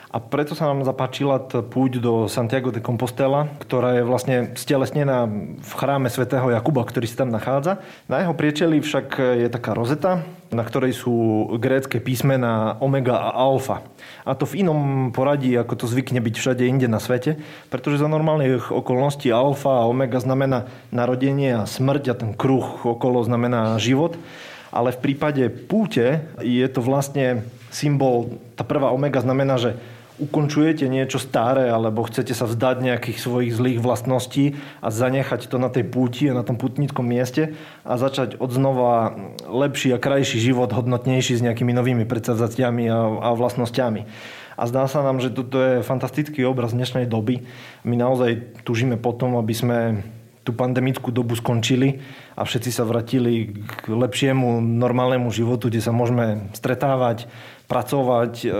A 0.06 0.22
preto 0.22 0.54
sa 0.54 0.70
nám 0.70 0.86
zapáčila 0.86 1.42
púť 1.42 1.98
do 1.98 2.30
Santiago 2.30 2.70
de 2.70 2.78
Compostela, 2.78 3.50
ktorá 3.58 3.98
je 3.98 4.06
vlastne 4.06 4.36
stelesnená 4.54 5.26
v 5.58 5.72
chráme 5.74 6.06
svätého 6.06 6.46
Jakuba, 6.46 6.86
ktorý 6.86 7.10
sa 7.10 7.26
tam 7.26 7.34
nachádza. 7.34 7.82
Na 8.06 8.22
jeho 8.22 8.30
priečeli 8.30 8.78
však 8.78 9.18
je 9.18 9.48
taká 9.50 9.74
rozeta, 9.74 10.22
na 10.54 10.62
ktorej 10.62 10.94
sú 10.94 11.46
grécké 11.58 11.98
písmená 11.98 12.78
omega 12.78 13.18
a 13.18 13.34
alfa. 13.34 13.82
A 14.22 14.38
to 14.38 14.46
v 14.46 14.62
inom 14.62 15.10
poradí, 15.10 15.50
ako 15.58 15.74
to 15.74 15.86
zvykne 15.90 16.22
byť 16.22 16.34
všade 16.38 16.62
inde 16.62 16.86
na 16.86 17.02
svete, 17.02 17.42
pretože 17.66 17.98
za 17.98 18.06
normálnych 18.06 18.70
okolností 18.70 19.34
alfa 19.34 19.82
a 19.82 19.90
omega 19.90 20.22
znamená 20.22 20.70
narodenie 20.94 21.50
a 21.50 21.66
smrť 21.66 22.04
a 22.08 22.14
ten 22.14 22.30
kruh 22.30 22.62
okolo 22.86 23.26
znamená 23.26 23.74
život. 23.82 24.14
Ale 24.70 24.94
v 24.94 25.02
prípade 25.02 25.50
púte 25.50 26.22
je 26.38 26.66
to 26.70 26.78
vlastne 26.78 27.42
symbol, 27.74 28.38
tá 28.54 28.62
prvá 28.62 28.94
omega 28.94 29.18
znamená, 29.18 29.58
že 29.58 29.74
ukončujete 30.16 30.88
niečo 30.88 31.20
staré 31.20 31.68
alebo 31.68 32.04
chcete 32.08 32.32
sa 32.32 32.48
vzdať 32.48 32.76
nejakých 32.80 33.18
svojich 33.20 33.52
zlých 33.52 33.78
vlastností 33.84 34.56
a 34.80 34.88
zanechať 34.88 35.48
to 35.48 35.60
na 35.60 35.68
tej 35.68 35.84
púti 35.84 36.28
a 36.32 36.36
na 36.36 36.44
tom 36.44 36.56
putnickom 36.56 37.04
mieste 37.04 37.56
a 37.84 38.00
začať 38.00 38.40
od 38.40 38.50
znova 38.52 39.16
lepší 39.44 39.92
a 39.92 40.00
krajší 40.00 40.40
život, 40.40 40.72
hodnotnejší 40.72 41.36
s 41.36 41.44
nejakými 41.44 41.76
novými 41.76 42.04
predsavzatiami 42.08 42.88
a, 42.88 42.98
a 43.20 43.28
vlastnosťami. 43.36 44.02
A 44.56 44.62
zdá 44.64 44.88
sa 44.88 45.04
nám, 45.04 45.20
že 45.20 45.28
toto 45.28 45.60
je 45.60 45.84
fantastický 45.84 46.48
obraz 46.48 46.72
dnešnej 46.72 47.04
doby. 47.04 47.44
My 47.84 48.00
naozaj 48.00 48.64
tužíme 48.64 48.96
potom, 48.96 49.36
aby 49.36 49.52
sme 49.52 49.78
tú 50.46 50.54
pandemickú 50.56 51.10
dobu 51.10 51.36
skončili 51.36 52.00
a 52.38 52.46
všetci 52.46 52.70
sa 52.70 52.86
vrátili 52.86 53.52
k 53.66 53.90
lepšiemu, 53.90 54.62
normálnemu 54.62 55.28
životu, 55.28 55.68
kde 55.68 55.82
sa 55.82 55.90
môžeme 55.90 56.48
stretávať, 56.54 57.26
pracovať, 57.66 58.32
e, 58.46 58.50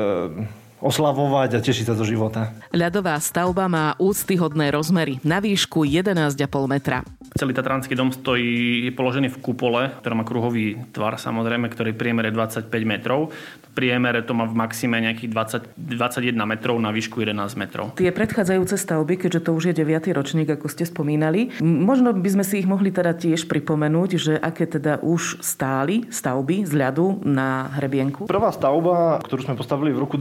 oslavovať 0.80 1.56
a 1.56 1.62
tešiť 1.62 1.92
sa 1.92 1.94
zo 1.96 2.04
života. 2.04 2.52
Ľadová 2.72 3.16
stavba 3.20 3.66
má 3.66 3.86
úctyhodné 3.96 4.72
rozmery 4.72 5.18
na 5.24 5.40
výšku 5.40 5.88
11,5 5.88 6.36
metra. 6.68 7.00
Celý 7.36 7.52
Tatranský 7.52 7.92
dom 7.92 8.14
stojí, 8.14 8.88
je 8.88 8.92
položený 8.96 9.28
v 9.28 9.38
kupole, 9.44 9.92
ktorá 10.00 10.14
má 10.16 10.24
kruhový 10.24 10.80
tvar 10.96 11.20
samozrejme, 11.20 11.68
ktorý 11.68 11.92
je 11.92 11.98
priemere 12.00 12.28
25 12.32 12.72
metrov. 12.88 13.28
V 13.28 13.70
priemere 13.76 14.24
to 14.24 14.32
má 14.32 14.48
v 14.48 14.56
maxime 14.56 14.96
nejakých 15.04 15.30
20, 15.76 16.32
21 16.32 16.32
metrov 16.48 16.80
na 16.80 16.88
výšku 16.88 17.20
11 17.20 17.60
metrov. 17.60 17.92
Tie 18.00 18.08
predchádzajúce 18.08 18.80
stavby, 18.80 19.20
keďže 19.20 19.40
to 19.44 19.50
už 19.52 19.72
je 19.72 19.84
9. 19.84 20.16
ročník, 20.16 20.48
ako 20.48 20.72
ste 20.72 20.88
spomínali, 20.88 21.52
možno 21.60 22.16
by 22.16 22.40
sme 22.40 22.44
si 22.46 22.64
ich 22.64 22.68
mohli 22.68 22.88
teda 22.88 23.12
tiež 23.12 23.44
pripomenúť, 23.52 24.10
že 24.16 24.32
aké 24.40 24.64
teda 24.64 25.04
už 25.04 25.44
stáli 25.44 26.08
stavby 26.08 26.64
z 26.64 26.72
ľadu 26.72 27.20
na 27.20 27.68
hrebienku. 27.76 28.24
Prvá 28.24 28.48
stavba, 28.48 29.20
ktorú 29.20 29.44
sme 29.44 29.60
postavili 29.60 29.92
v 29.92 30.00
roku 30.00 30.16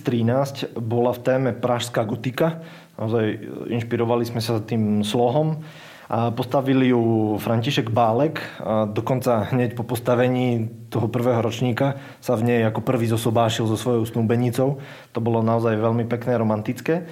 2013, 0.00 0.78
bola 0.78 1.12
v 1.12 1.20
téme 1.22 1.50
Pražská 1.52 2.04
gotika. 2.06 2.62
Naozaj 2.98 3.24
inšpirovali 3.70 4.26
sme 4.26 4.42
sa 4.42 4.62
tým 4.62 5.06
slohom 5.06 5.62
postavili 6.08 6.88
ju 6.88 7.36
František 7.36 7.92
Bálek 7.92 8.40
a 8.64 8.88
dokonca 8.88 9.44
hneď 9.52 9.76
po 9.76 9.84
postavení 9.84 10.72
toho 10.88 11.04
prvého 11.12 11.44
ročníka 11.44 12.00
sa 12.24 12.32
v 12.32 12.48
nej 12.48 12.60
ako 12.64 12.80
prvý 12.80 13.04
zosobášil 13.12 13.68
so 13.68 13.76
svojou 13.76 14.08
snúbenicou. 14.08 14.80
To 15.12 15.20
bolo 15.20 15.44
naozaj 15.44 15.76
veľmi 15.76 16.08
pekné, 16.08 16.40
romantické. 16.40 17.04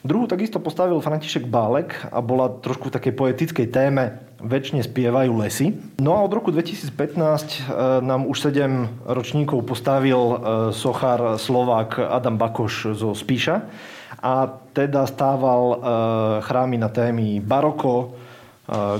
Druhú 0.00 0.24
takisto 0.24 0.56
postavil 0.56 0.96
František 1.04 1.44
Bálek 1.44 2.08
a 2.08 2.24
bola 2.24 2.48
trošku 2.48 2.88
v 2.88 2.94
takej 2.96 3.12
poetickej 3.12 3.66
téme 3.68 4.24
Večne 4.40 4.80
spievajú 4.80 5.36
lesy. 5.36 5.76
No 6.00 6.16
a 6.16 6.24
od 6.24 6.32
roku 6.32 6.48
2015 6.48 6.88
e, 6.88 7.60
nám 8.00 8.24
už 8.24 8.48
7 8.48 9.04
ročníkov 9.04 9.68
postavil 9.68 10.16
e, 10.16 10.36
sochár 10.72 11.36
Slovák 11.36 12.00
Adam 12.00 12.40
Bakoš 12.40 12.96
zo 12.96 13.12
Spíša 13.12 13.68
a 14.24 14.48
teda 14.72 15.04
stával 15.04 15.64
e, 15.68 15.78
chrámy 16.48 16.80
na 16.80 16.88
témy 16.88 17.44
baroko, 17.44 18.16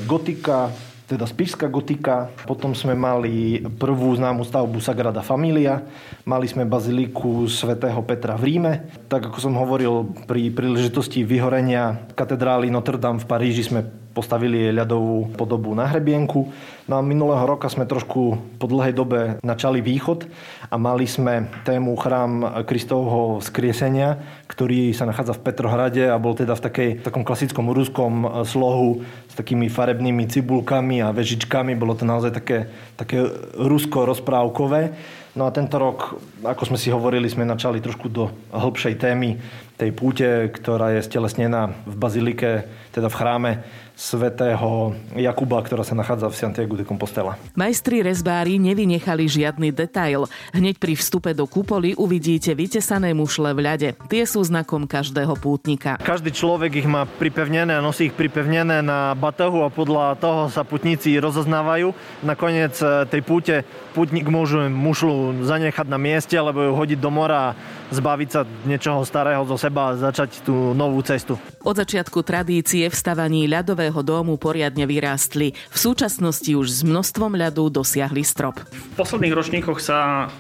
gotika, 0.04 0.68
teda 1.10 1.26
spišská 1.26 1.66
gotika. 1.66 2.30
Potom 2.46 2.70
sme 2.70 2.94
mali 2.94 3.58
prvú 3.58 4.14
známu 4.14 4.46
stavbu 4.46 4.78
Sagrada 4.78 5.26
Familia. 5.26 5.82
Mali 6.22 6.46
sme 6.46 6.62
baziliku 6.62 7.50
svätého 7.50 7.98
Petra 8.06 8.38
v 8.38 8.54
Ríme. 8.54 8.72
Tak 9.10 9.34
ako 9.34 9.38
som 9.42 9.58
hovoril, 9.58 10.06
pri 10.30 10.54
príležitosti 10.54 11.26
vyhorenia 11.26 12.06
katedrály 12.14 12.70
Notre 12.70 12.94
Dame 13.02 13.18
v 13.18 13.26
Paríži 13.26 13.66
sme 13.66 13.99
postavili 14.10 14.68
jej 14.68 14.74
ľadovú 14.74 15.30
podobu 15.38 15.70
na 15.72 15.86
hrebienku. 15.86 16.50
No 16.90 16.98
a 16.98 17.06
minulého 17.06 17.46
roka 17.46 17.70
sme 17.70 17.86
trošku 17.86 18.38
po 18.58 18.66
dlhej 18.66 18.90
dobe 18.90 19.38
načali 19.46 19.78
východ 19.78 20.26
a 20.66 20.74
mali 20.74 21.06
sme 21.06 21.46
tému 21.62 21.94
chrám 21.94 22.66
Kristovho 22.66 23.38
vzkriesenia, 23.38 24.18
ktorý 24.50 24.90
sa 24.90 25.06
nachádza 25.06 25.38
v 25.38 25.44
Petrohrade 25.46 26.04
a 26.10 26.18
bol 26.18 26.34
teda 26.34 26.58
v 26.58 26.64
takej, 26.66 26.88
takom 27.06 27.22
klasickom 27.22 27.70
ruskom 27.70 28.42
slohu 28.42 29.06
s 29.30 29.34
takými 29.38 29.70
farebnými 29.70 30.26
cibulkami 30.26 30.98
a 30.98 31.14
vežičkami. 31.14 31.78
Bolo 31.78 31.94
to 31.94 32.02
naozaj 32.02 32.34
také, 32.34 32.66
také 32.98 33.22
rusko-rozprávkové. 33.54 34.90
No 35.38 35.46
a 35.46 35.54
tento 35.54 35.78
rok, 35.78 36.18
ako 36.42 36.74
sme 36.74 36.78
si 36.82 36.90
hovorili, 36.90 37.30
sme 37.30 37.46
načali 37.46 37.78
trošku 37.78 38.10
do 38.10 38.34
hĺbšej 38.50 38.98
témy 38.98 39.38
tej 39.78 39.94
púte, 39.94 40.50
ktorá 40.50 40.98
je 40.98 41.06
stelesnená 41.06 41.70
v 41.86 41.94
bazilike, 41.94 42.66
teda 42.90 43.06
v 43.06 43.14
chráme 43.16 43.50
svätého 44.00 44.96
Jakuba, 45.12 45.60
ktorá 45.60 45.84
sa 45.84 45.92
nachádza 45.92 46.32
v 46.32 46.38
Santiago 46.40 46.72
de 46.72 46.88
Compostela. 46.88 47.36
Majstri 47.52 48.00
rezbári 48.00 48.56
nevynechali 48.56 49.28
žiadny 49.28 49.76
detail. 49.76 50.24
Hneď 50.56 50.80
pri 50.80 50.96
vstupe 50.96 51.36
do 51.36 51.44
kupoly 51.44 51.92
uvidíte 51.92 52.56
vytesané 52.56 53.12
mušle 53.12 53.52
v 53.52 53.60
ľade. 53.60 53.88
Tie 54.08 54.24
sú 54.24 54.40
znakom 54.40 54.88
každého 54.88 55.36
pútnika. 55.36 56.00
Každý 56.00 56.32
človek 56.32 56.80
ich 56.80 56.88
má 56.88 57.04
pripevnené, 57.04 57.76
nosí 57.84 58.08
ich 58.08 58.16
pripevnené 58.16 58.80
na 58.80 59.12
batohu 59.12 59.68
a 59.68 59.68
podľa 59.68 60.16
toho 60.16 60.48
sa 60.48 60.64
putníci 60.64 61.20
rozoznávajú. 61.20 61.92
Nakoniec 62.24 62.80
e, 62.80 63.04
tej 63.04 63.20
púte 63.20 63.54
putník 63.92 64.32
môže 64.32 64.56
mušlu 64.72 65.44
zanechať 65.44 65.86
na 65.90 66.00
mieste 66.00 66.40
alebo 66.40 66.64
ju 66.64 66.72
hodiť 66.72 66.98
do 67.02 67.10
mora 67.12 67.52
a 67.52 67.54
zbaviť 67.90 68.28
sa 68.30 68.46
niečoho 68.64 69.02
starého 69.02 69.42
zo 69.44 69.58
seba 69.58 69.92
a 69.92 69.98
začať 69.98 70.46
tú 70.46 70.72
novú 70.72 71.02
cestu. 71.02 71.36
Od 71.60 71.76
začiatku 71.76 72.22
tradície 72.22 72.86
v 72.86 72.94
stavaní 72.96 73.50
ľadového 73.50 73.89
domu 74.06 74.38
poriadne 74.38 74.86
vyrástli. 74.86 75.58
V 75.74 75.78
súčasnosti 75.78 76.48
už 76.54 76.70
s 76.70 76.80
množstvom 76.86 77.34
ľadu 77.34 77.66
dosiahli 77.74 78.22
strop. 78.22 78.62
V 78.70 78.94
posledných 78.94 79.34
ročníkoch 79.34 79.82
sa 79.82 80.30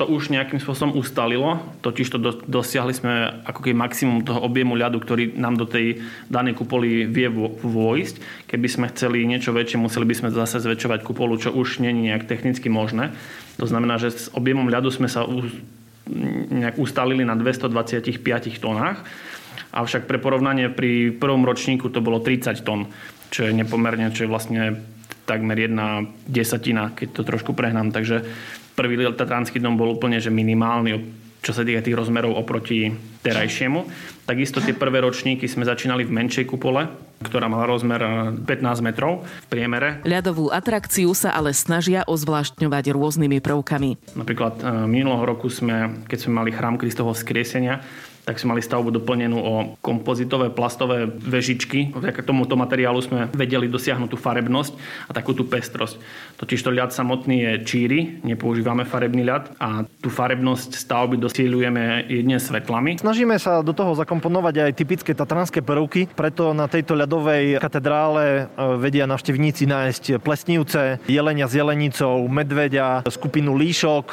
to 0.00 0.08
už 0.08 0.32
nejakým 0.32 0.56
spôsobom 0.56 0.96
ustalilo, 0.96 1.60
totiž 1.84 2.08
to 2.08 2.16
do, 2.16 2.32
dosiahli 2.48 2.96
sme 2.96 3.44
ako 3.44 3.60
keby 3.60 3.76
maximum 3.76 4.24
toho 4.24 4.40
objemu 4.40 4.72
ľadu, 4.72 4.96
ktorý 4.96 5.36
nám 5.36 5.60
do 5.60 5.68
tej 5.68 6.00
danej 6.32 6.56
kupoly 6.56 7.04
vie 7.04 7.28
vôjsť. 7.60 8.48
Keby 8.48 8.68
sme 8.68 8.86
chceli 8.96 9.28
niečo 9.28 9.52
väčšie, 9.52 9.76
museli 9.76 10.08
by 10.08 10.14
sme 10.16 10.28
zase 10.32 10.56
zväčšovať 10.64 11.04
kupolu, 11.04 11.36
čo 11.36 11.52
už 11.52 11.84
nie 11.84 11.92
je 11.92 12.00
nejak 12.08 12.24
technicky 12.24 12.72
možné. 12.72 13.12
To 13.60 13.68
znamená, 13.68 14.00
že 14.00 14.08
s 14.12 14.32
objemom 14.32 14.72
ľadu 14.72 14.88
sme 14.88 15.04
sa 15.04 15.28
nejak 16.48 16.80
ustalili 16.80 17.22
na 17.22 17.36
225 17.36 18.24
tónach 18.56 19.04
Avšak 19.70 20.08
pre 20.08 20.16
porovnanie 20.16 20.72
pri 20.72 21.12
prvom 21.14 21.44
ročníku 21.44 21.92
to 21.92 22.00
bolo 22.00 22.22
30 22.22 22.60
tón, 22.64 22.88
čo 23.28 23.46
je 23.46 23.52
nepomerne, 23.52 24.10
čo 24.10 24.26
je 24.26 24.32
vlastne 24.32 24.62
takmer 25.28 25.54
jedna 25.54 26.02
desatina, 26.26 26.90
keď 26.90 27.08
to 27.14 27.22
trošku 27.22 27.54
prehnám. 27.54 27.94
Takže 27.94 28.26
prvý 28.74 28.98
Tatranský 29.14 29.62
dom 29.62 29.78
bol 29.78 29.94
úplne 29.94 30.18
že 30.18 30.34
minimálny, 30.34 30.98
čo 31.40 31.56
sa 31.56 31.64
týka 31.64 31.80
tých 31.80 31.96
rozmerov 31.96 32.36
oproti 32.36 32.92
terajšiemu. 33.24 33.88
Takisto 34.28 34.60
tie 34.60 34.76
prvé 34.76 35.00
ročníky 35.00 35.48
sme 35.48 35.64
začínali 35.64 36.04
v 36.04 36.12
menšej 36.12 36.44
kupole, 36.44 36.84
ktorá 37.24 37.48
mala 37.48 37.64
rozmer 37.64 38.00
15 38.44 38.84
metrov 38.84 39.24
v 39.24 39.46
priemere. 39.48 40.04
Ľadovú 40.04 40.52
atrakciu 40.52 41.12
sa 41.16 41.32
ale 41.32 41.56
snažia 41.56 42.04
ozvláštňovať 42.04 42.84
rôznymi 42.92 43.40
prvkami. 43.40 43.90
Napríklad 44.20 44.60
e, 44.60 44.64
minulého 44.88 45.24
roku 45.24 45.48
sme, 45.48 46.04
keď 46.08 46.18
sme 46.20 46.32
mali 46.44 46.50
chrám 46.52 46.76
Kristovho 46.76 47.16
skriesenia, 47.16 47.80
tak 48.30 48.38
sme 48.38 48.54
mali 48.54 48.62
stavbu 48.62 48.94
doplnenú 48.94 49.42
o 49.42 49.54
kompozitové 49.82 50.54
plastové 50.54 51.10
vežičky. 51.10 51.90
Vďaka 51.90 52.22
tomuto 52.22 52.54
materiálu 52.54 53.02
sme 53.02 53.26
vedeli 53.34 53.66
dosiahnuť 53.66 54.06
tú 54.06 54.14
farebnosť 54.14 54.72
a 55.10 55.10
takú 55.10 55.34
tú 55.34 55.50
pestrosť. 55.50 55.98
Totiž 56.38 56.62
to 56.62 56.70
ľad 56.70 56.94
samotný 56.94 57.42
je 57.42 57.52
číry, 57.66 58.22
nepoužívame 58.22 58.86
farebný 58.86 59.26
ľad 59.26 59.50
a 59.58 59.82
tú 59.98 60.14
farebnosť 60.14 60.78
stavby 60.78 61.18
dosielujeme 61.18 62.06
jedne 62.06 62.38
svetlami. 62.38 63.02
Snažíme 63.02 63.34
sa 63.42 63.66
do 63.66 63.74
toho 63.74 63.98
zakomponovať 63.98 64.70
aj 64.70 64.78
typické 64.78 65.10
tatranské 65.10 65.58
prvky, 65.58 66.06
preto 66.14 66.54
na 66.54 66.70
tejto 66.70 66.94
ľadovej 66.94 67.58
katedrále 67.58 68.46
e, 68.46 68.62
vedia 68.78 69.10
navštevníci 69.10 69.66
nájsť 69.66 70.22
plesnivce, 70.22 71.02
jelenia 71.10 71.50
s 71.50 71.58
jelenicou, 71.58 72.30
medveďa, 72.30 73.10
skupinu 73.10 73.58
líšok, 73.58 74.06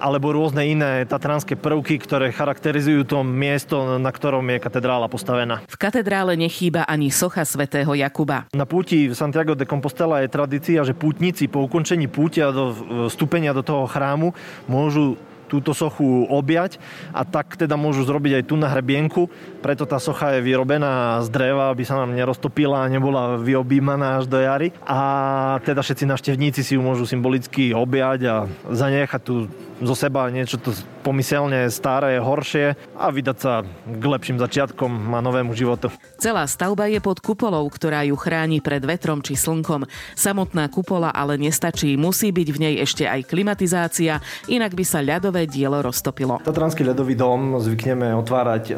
alebo 0.00 0.32
rôzne 0.32 0.64
iné 0.64 1.04
tatranské 1.04 1.54
prvky, 1.60 2.00
ktoré 2.00 2.32
charakterizujú 2.32 3.04
to 3.04 3.20
miesto, 3.20 4.00
na 4.00 4.08
ktorom 4.08 4.42
je 4.50 4.58
katedrála 4.58 5.06
postavená. 5.12 5.60
V 5.68 5.76
katedrále 5.76 6.34
nechýba 6.40 6.88
ani 6.88 7.12
socha 7.12 7.44
svätého 7.44 7.92
Jakuba. 7.92 8.48
Na 8.56 8.64
púti 8.64 9.12
v 9.12 9.14
Santiago 9.14 9.52
de 9.52 9.68
Compostela 9.68 10.24
je 10.24 10.32
tradícia, 10.32 10.80
že 10.80 10.96
pútnici 10.96 11.46
po 11.46 11.60
ukončení 11.68 12.08
pútia 12.08 12.48
do 12.50 12.72
vstúpenia 13.12 13.52
do 13.52 13.60
toho 13.60 13.84
chrámu 13.84 14.32
môžu 14.64 15.20
túto 15.50 15.74
sochu 15.74 16.30
objať 16.30 16.78
a 17.10 17.26
tak 17.26 17.58
teda 17.58 17.74
môžu 17.74 18.06
zrobiť 18.06 18.38
aj 18.38 18.44
tu 18.46 18.54
na 18.54 18.70
hrebienku. 18.70 19.26
Preto 19.58 19.82
tá 19.82 19.98
socha 19.98 20.38
je 20.38 20.46
vyrobená 20.46 21.18
z 21.26 21.28
dreva, 21.34 21.74
aby 21.74 21.82
sa 21.82 21.98
nám 21.98 22.14
neroztopila 22.14 22.86
a 22.86 22.90
nebola 22.92 23.34
vyobímaná 23.34 24.22
až 24.22 24.30
do 24.30 24.38
jary. 24.38 24.70
A 24.86 25.58
teda 25.66 25.82
všetci 25.82 26.06
návštevníci 26.06 26.62
si 26.62 26.78
ju 26.78 26.80
môžu 26.86 27.02
symbolicky 27.02 27.74
objať 27.74 28.20
a 28.30 28.34
zanechať 28.70 29.20
tu 29.26 29.50
zo 29.80 29.94
seba 29.96 30.28
niečo 30.28 30.60
to 30.60 30.76
pomyselne 31.00 31.72
staré, 31.72 32.20
horšie 32.20 32.76
a 33.00 33.08
vydať 33.08 33.36
sa 33.40 33.64
k 33.88 34.02
lepším 34.04 34.36
začiatkom 34.36 35.16
a 35.16 35.20
novému 35.24 35.56
životu. 35.56 35.88
Celá 36.20 36.44
stavba 36.44 36.86
je 36.92 37.00
pod 37.00 37.24
kupolou, 37.24 37.64
ktorá 37.72 38.04
ju 38.04 38.14
chráni 38.20 38.60
pred 38.60 38.84
vetrom 38.84 39.24
či 39.24 39.34
slnkom. 39.34 39.88
Samotná 40.12 40.68
kupola 40.68 41.08
ale 41.08 41.40
nestačí, 41.40 41.96
musí 41.96 42.28
byť 42.28 42.48
v 42.52 42.58
nej 42.60 42.74
ešte 42.84 43.08
aj 43.08 43.24
klimatizácia, 43.32 44.20
inak 44.52 44.76
by 44.76 44.84
sa 44.84 45.00
ľadové 45.00 45.48
dielo 45.48 45.80
roztopilo. 45.80 46.44
Tatranský 46.44 46.84
ľadový 46.84 47.16
dom 47.16 47.56
zvykneme 47.56 48.12
otvárať 48.20 48.64
e, 48.68 48.74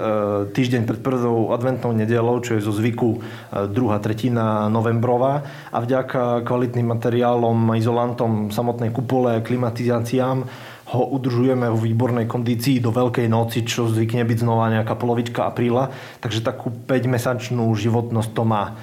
týždeň 0.54 0.82
pred 0.86 1.00
prvou 1.02 1.50
adventnou 1.50 1.90
nedelou, 1.90 2.38
čo 2.38 2.54
je 2.54 2.62
zo 2.62 2.70
zvyku 2.70 3.18
e, 3.18 3.66
druhá 3.66 3.98
tretina 3.98 4.70
novembrová 4.70 5.42
a 5.74 5.82
vďaka 5.82 6.46
kvalitným 6.46 6.86
materiálom, 6.86 7.74
izolantom 7.74 8.54
samotnej 8.54 8.94
kupole, 8.94 9.42
klimatizáciám 9.42 10.46
ho 10.92 11.08
udržujeme 11.16 11.72
v 11.72 11.92
výbornej 11.92 12.26
kondícii 12.28 12.78
do 12.78 12.92
Veľkej 12.92 13.26
noci, 13.26 13.64
čo 13.64 13.88
zvykne 13.88 14.28
byť 14.28 14.38
znova 14.44 14.68
nejaká 14.68 14.92
polovička 14.94 15.48
apríla, 15.48 15.88
takže 16.20 16.44
takú 16.44 16.68
5-mesačnú 16.68 17.64
životnosť 17.72 18.30
to 18.36 18.44
má. 18.44 18.76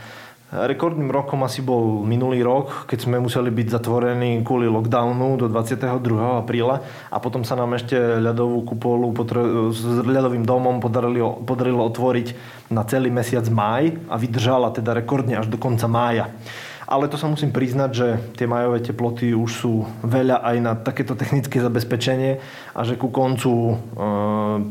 Rekordným 0.49 1.13
rokom 1.13 1.45
asi 1.45 1.61
bol 1.61 2.01
minulý 2.01 2.41
rok, 2.41 2.89
keď 2.89 3.05
sme 3.05 3.21
museli 3.21 3.53
byť 3.53 3.69
zatvorení 3.69 4.41
kvôli 4.41 4.65
lockdownu 4.65 5.37
do 5.37 5.45
22. 5.45 5.85
apríla 6.41 6.81
a 7.13 7.17
potom 7.21 7.45
sa 7.45 7.53
nám 7.53 7.77
ešte 7.77 7.93
ľadovú 7.93 8.65
kupolu 8.65 9.13
s 9.69 9.85
ľadovým 10.01 10.41
domom 10.41 10.81
podarilo, 10.81 11.37
podarilo 11.45 11.85
otvoriť 11.85 12.33
na 12.73 12.81
celý 12.81 13.13
mesiac 13.13 13.45
máj 13.45 13.93
a 14.09 14.17
vydržala 14.17 14.73
teda 14.73 14.97
rekordne 14.97 15.37
až 15.37 15.53
do 15.53 15.61
konca 15.61 15.85
mája 15.85 16.33
ale 16.89 17.05
to 17.05 17.21
sa 17.21 17.29
musím 17.29 17.53
priznať, 17.53 17.91
že 17.93 18.07
tie 18.33 18.49
majové 18.49 18.81
teploty 18.81 19.37
už 19.37 19.51
sú 19.53 19.85
veľa 20.01 20.41
aj 20.41 20.57
na 20.57 20.73
takéto 20.73 21.13
technické 21.13 21.61
zabezpečenie 21.61 22.41
a 22.73 22.81
že 22.81 22.97
ku 22.97 23.13
koncu 23.13 23.53
e, 23.53 23.73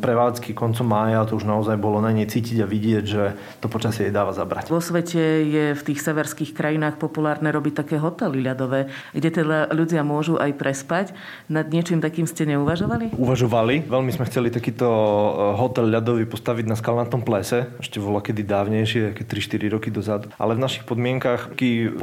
prevádzky, 0.02 0.50
koncom 0.50 0.82
mája 0.82 1.22
to 1.30 1.38
už 1.38 1.46
naozaj 1.46 1.78
bolo 1.78 2.02
na 2.02 2.10
nej 2.10 2.26
cítiť 2.26 2.58
a 2.58 2.66
vidieť, 2.66 3.04
že 3.06 3.38
to 3.62 3.70
počasie 3.70 4.10
jej 4.10 4.14
dáva 4.14 4.34
zabrať. 4.34 4.66
Vo 4.66 4.82
svete 4.82 5.46
je 5.46 5.78
v 5.78 5.82
tých 5.86 6.02
severských 6.02 6.58
krajinách 6.58 6.98
populárne 6.98 7.54
robiť 7.54 7.86
také 7.86 8.02
hotely 8.02 8.42
ľadové, 8.42 8.90
kde 9.14 9.30
teda 9.30 9.70
ľudia 9.70 10.02
môžu 10.02 10.42
aj 10.42 10.58
prespať. 10.58 11.14
Nad 11.46 11.70
niečím 11.70 12.02
takým 12.02 12.26
ste 12.26 12.50
neuvažovali? 12.50 13.14
Uvažovali. 13.14 13.86
Veľmi 13.86 14.10
sme 14.10 14.26
chceli 14.26 14.50
takýto 14.50 14.90
e, 14.90 15.30
hotel 15.54 15.86
ľadový 15.86 16.26
postaviť 16.26 16.66
na 16.66 16.74
skalnatom 16.74 17.22
plese, 17.22 17.70
ešte 17.78 18.02
bolo 18.02 18.18
kedy 18.18 18.42
dávnejšie, 18.42 19.14
3-4 19.22 19.70
roky 19.78 19.94
dozadu. 19.94 20.34
Ale 20.34 20.58
v 20.58 20.66
našich 20.66 20.82
podmienkach 20.82 21.54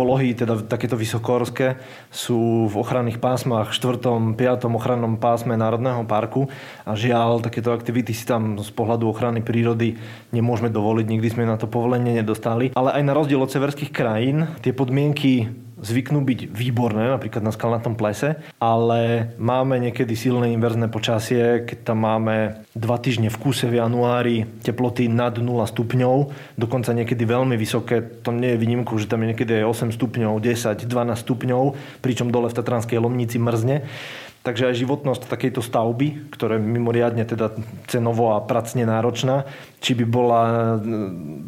polohy, 0.06 0.38
teda 0.38 0.62
takéto 0.62 0.94
vysokorské, 0.94 1.82
sú 2.14 2.70
v 2.70 2.76
ochranných 2.78 3.18
pásmach, 3.18 3.74
4. 3.74 4.38
5. 4.38 4.70
ochrannom 4.70 5.18
pásme 5.18 5.58
Národného 5.58 6.06
parku 6.06 6.46
a 6.86 6.94
žiaľ, 6.94 7.42
takéto 7.42 7.74
aktivity 7.74 8.14
si 8.14 8.22
tam 8.30 8.62
z 8.62 8.70
pohľadu 8.70 9.10
ochrany 9.10 9.42
prírody 9.42 9.98
nemôžeme 10.30 10.70
dovoliť, 10.70 11.10
nikdy 11.10 11.28
sme 11.34 11.50
na 11.50 11.58
to 11.58 11.66
povolenie 11.66 12.22
nedostali. 12.22 12.78
Ale 12.78 12.94
aj 12.94 13.02
na 13.02 13.18
rozdiel 13.18 13.42
od 13.42 13.50
severských 13.50 13.90
krajín, 13.90 14.46
tie 14.62 14.78
podmienky 14.78 15.65
zvyknú 15.80 16.24
byť 16.24 16.40
výborné, 16.52 17.12
napríklad 17.12 17.44
na 17.44 17.52
skalnatom 17.52 18.00
plese, 18.00 18.40
ale 18.60 19.34
máme 19.36 19.80
niekedy 19.80 20.16
silné 20.16 20.52
inverzné 20.56 20.88
počasie, 20.88 21.68
keď 21.68 21.94
tam 21.94 22.08
máme 22.08 22.64
dva 22.72 22.96
týždne 23.00 23.28
v 23.28 23.40
kúse 23.40 23.68
v 23.68 23.80
januári 23.80 24.48
teploty 24.64 25.12
nad 25.12 25.36
0 25.36 25.44
stupňov, 25.68 26.16
dokonca 26.56 26.96
niekedy 26.96 27.24
veľmi 27.28 27.60
vysoké, 27.60 28.00
to 28.24 28.32
nie 28.32 28.56
je 28.56 28.62
výnimkou, 28.62 28.96
že 28.96 29.12
tam 29.12 29.24
je 29.24 29.36
niekedy 29.36 29.64
aj 29.64 29.92
8 29.92 29.96
stupňov, 29.96 30.34
10, 30.40 30.88
12 30.88 31.24
stupňov, 31.24 31.64
pričom 32.00 32.32
dole 32.32 32.48
v 32.48 32.58
Tatranskej 32.58 33.00
Lomnici 33.00 33.36
mrzne. 33.36 33.84
Takže 34.46 34.70
aj 34.70 34.78
životnosť 34.78 35.26
takejto 35.26 35.66
stavby, 35.66 36.30
ktorá 36.30 36.62
je 36.62 36.70
mimoriadne 36.70 37.26
teda 37.26 37.58
cenovo 37.90 38.38
a 38.38 38.46
pracne 38.46 38.86
náročná, 38.86 39.50
či 39.82 39.98
by 39.98 40.06
bola 40.06 40.42
e, 40.46 40.54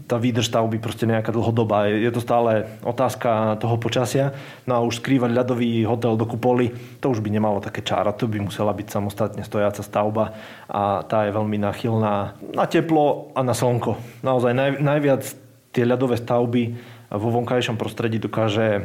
tá 0.09 0.17
výdrž 0.17 0.49
stavby 0.49 0.81
proste 0.81 1.05
nejaká 1.05 1.29
dlhodobá. 1.29 1.93
Je 1.93 2.09
to 2.09 2.17
stále 2.17 2.65
otázka 2.81 3.61
toho 3.61 3.77
počasia. 3.77 4.33
No 4.65 4.81
a 4.81 4.81
už 4.81 4.97
skrývať 4.97 5.29
ľadový 5.29 5.85
hotel 5.85 6.17
do 6.17 6.25
kupoly, 6.25 6.73
to 6.97 7.13
už 7.13 7.21
by 7.21 7.29
nemalo 7.29 7.61
také 7.61 7.85
čára. 7.85 8.17
To 8.17 8.25
by 8.25 8.41
musela 8.41 8.73
byť 8.73 8.89
samostatne 8.89 9.45
stojaca 9.45 9.85
stavba 9.85 10.33
a 10.65 11.05
tá 11.05 11.29
je 11.29 11.37
veľmi 11.37 11.61
náchylná 11.61 12.13
na 12.57 12.65
teplo 12.65 13.29
a 13.37 13.45
na 13.45 13.53
slnko. 13.53 14.25
Naozaj 14.25 14.57
naj, 14.57 14.71
najviac 14.81 15.21
tie 15.69 15.85
ľadové 15.85 16.17
stavby 16.17 16.97
vo 17.13 17.29
vonkajšom 17.29 17.77
prostredí 17.79 18.17
dokáže 18.19 18.67
e, 18.67 18.81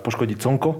poškodiť 0.00 0.38
slnko 0.40 0.70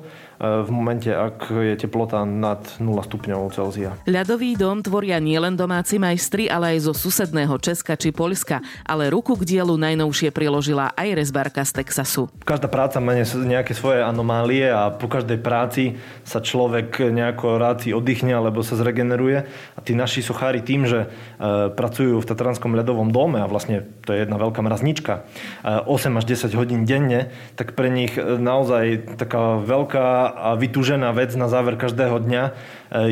v 0.41 0.69
momente, 0.69 1.09
ak 1.09 1.49
je 1.49 1.75
teplota 1.81 2.29
nad 2.29 2.61
0 2.77 2.93
stupňov 3.09 3.49
Celzia. 3.57 3.97
Ľadový 4.05 4.53
dom 4.59 4.85
tvoria 4.85 5.17
nielen 5.17 5.57
domáci 5.57 5.97
majstri, 5.97 6.53
ale 6.53 6.77
aj 6.77 6.89
zo 6.91 6.93
susedného 6.93 7.57
Česka 7.57 7.97
či 7.97 8.13
Polska, 8.13 8.61
ale 8.85 9.09
ruku 9.09 9.33
k 9.41 9.57
dielu 9.57 9.73
najnovšie 9.81 10.29
priložila 10.35 10.93
aj 10.93 11.09
rezbárka 11.17 11.65
z 11.65 11.81
Texasu. 11.81 12.29
Každá 12.45 12.69
práca 12.69 13.01
má 13.01 13.17
nejaké 13.17 13.73
svoje 13.73 14.05
anomálie 14.05 14.69
a 14.69 14.93
po 14.93 15.09
každej 15.09 15.41
práci 15.41 15.97
sa 16.29 16.45
človek 16.45 17.01
nejako 17.09 17.57
rád 17.57 17.89
si 17.89 17.97
oddychne 17.97 18.37
alebo 18.37 18.61
sa 18.61 18.77
zregeneruje. 18.77 19.49
A 19.77 19.79
tí 19.81 19.97
naši 19.97 20.21
sochári 20.21 20.61
tým, 20.61 20.85
že 20.85 21.07
e, 21.07 21.73
pracujú 21.73 22.21
v 22.21 22.29
Tatranskom 22.29 22.77
ľadovom 22.77 23.09
dome 23.09 23.41
a 23.41 23.49
vlastne 23.49 23.89
to 24.05 24.13
je 24.13 24.21
jedna 24.25 24.37
veľká 24.37 24.61
mraznička, 24.61 25.25
e, 25.65 25.89
8 25.89 26.21
až 26.21 26.25
10 26.29 26.59
hodín 26.61 26.85
denne, 26.85 27.33
tak 27.57 27.73
pre 27.73 27.89
nich 27.89 28.17
naozaj 28.21 29.17
taká 29.17 29.61
veľká 29.65 30.26
a 30.33 30.59
vytúžená 30.59 31.15
vec 31.15 31.35
na 31.39 31.47
záver 31.47 31.79
každého 31.79 32.23
dňa 32.27 32.43
e, 32.43 32.53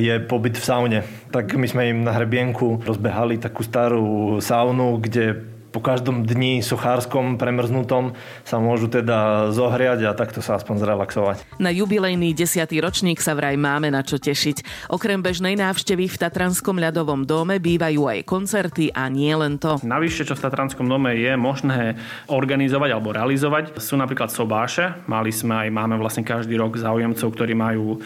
je 0.03 0.14
pobyt 0.24 0.59
v 0.59 0.64
saune. 0.64 1.00
Tak 1.31 1.55
my 1.55 1.66
sme 1.70 1.83
im 1.90 2.00
na 2.03 2.12
hrebienku 2.14 2.83
rozbehali 2.83 3.38
takú 3.38 3.62
starú 3.62 4.38
saunu, 4.42 4.98
kde 4.98 5.53
po 5.74 5.82
každom 5.82 6.22
dni 6.22 6.62
sochárskom 6.62 7.34
premrznutom 7.34 8.14
sa 8.46 8.62
môžu 8.62 8.87
teda 8.87 9.50
zohriať 9.50 10.06
a 10.06 10.14
takto 10.14 10.38
sa 10.38 10.54
aspoň 10.54 10.87
zrelaxovať. 10.87 11.37
Na 11.58 11.74
jubilejný 11.74 12.30
desiatý 12.30 12.78
ročník 12.78 13.18
sa 13.18 13.34
vraj 13.34 13.58
máme 13.58 13.90
na 13.90 14.06
čo 14.06 14.22
tešiť. 14.22 14.87
Okrem 14.94 15.18
bežnej 15.18 15.58
návštevy 15.58 16.06
v 16.06 16.16
Tatranskom 16.22 16.78
ľadovom 16.78 17.26
dome 17.26 17.58
bývajú 17.58 18.06
aj 18.06 18.22
koncerty 18.22 18.94
a 18.94 19.10
nie 19.10 19.34
len 19.34 19.58
to. 19.58 19.82
Navyše, 19.82 20.30
čo 20.30 20.38
v 20.38 20.46
Tatranskom 20.46 20.87
dome 20.87 21.18
je 21.18 21.34
možné 21.34 21.98
organizovať 22.30 22.94
alebo 22.94 23.10
realizovať, 23.10 23.74
sú 23.82 23.98
napríklad 23.98 24.30
sobáše. 24.30 24.94
Mali 25.10 25.34
sme 25.34 25.66
aj, 25.66 25.68
máme 25.74 25.98
vlastne 25.98 26.22
každý 26.22 26.54
rok 26.54 26.78
záujemcov, 26.78 27.26
ktorí 27.34 27.58
majú 27.58 27.98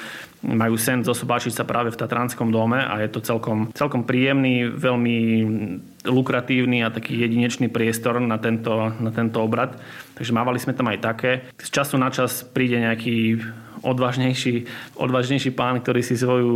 majú 0.42 0.78
sen 0.78 1.02
zosobáčiť 1.02 1.50
sa 1.50 1.64
práve 1.66 1.90
v 1.90 1.98
Tatranskom 1.98 2.54
dome 2.54 2.78
a 2.78 3.02
je 3.02 3.10
to 3.10 3.20
celkom, 3.22 3.74
celkom 3.74 4.06
príjemný, 4.06 4.70
veľmi 4.70 5.16
lukratívny 6.06 6.86
a 6.86 6.94
taký 6.94 7.18
jedinečný 7.18 7.66
priestor 7.66 8.22
na 8.22 8.38
tento, 8.38 8.94
na 9.02 9.10
tento 9.10 9.42
obrad. 9.42 9.74
Takže 10.14 10.34
mávali 10.34 10.62
sme 10.62 10.74
tam 10.74 10.90
aj 10.90 10.98
také. 11.02 11.30
Z 11.58 11.68
času 11.74 11.98
na 11.98 12.10
čas 12.14 12.46
príde 12.46 12.78
nejaký 12.78 13.42
odvážnejší, 13.82 14.66
odvážnejší 14.98 15.54
pán, 15.54 15.78
ktorý 15.82 16.02
si 16.02 16.18
svoju, 16.18 16.54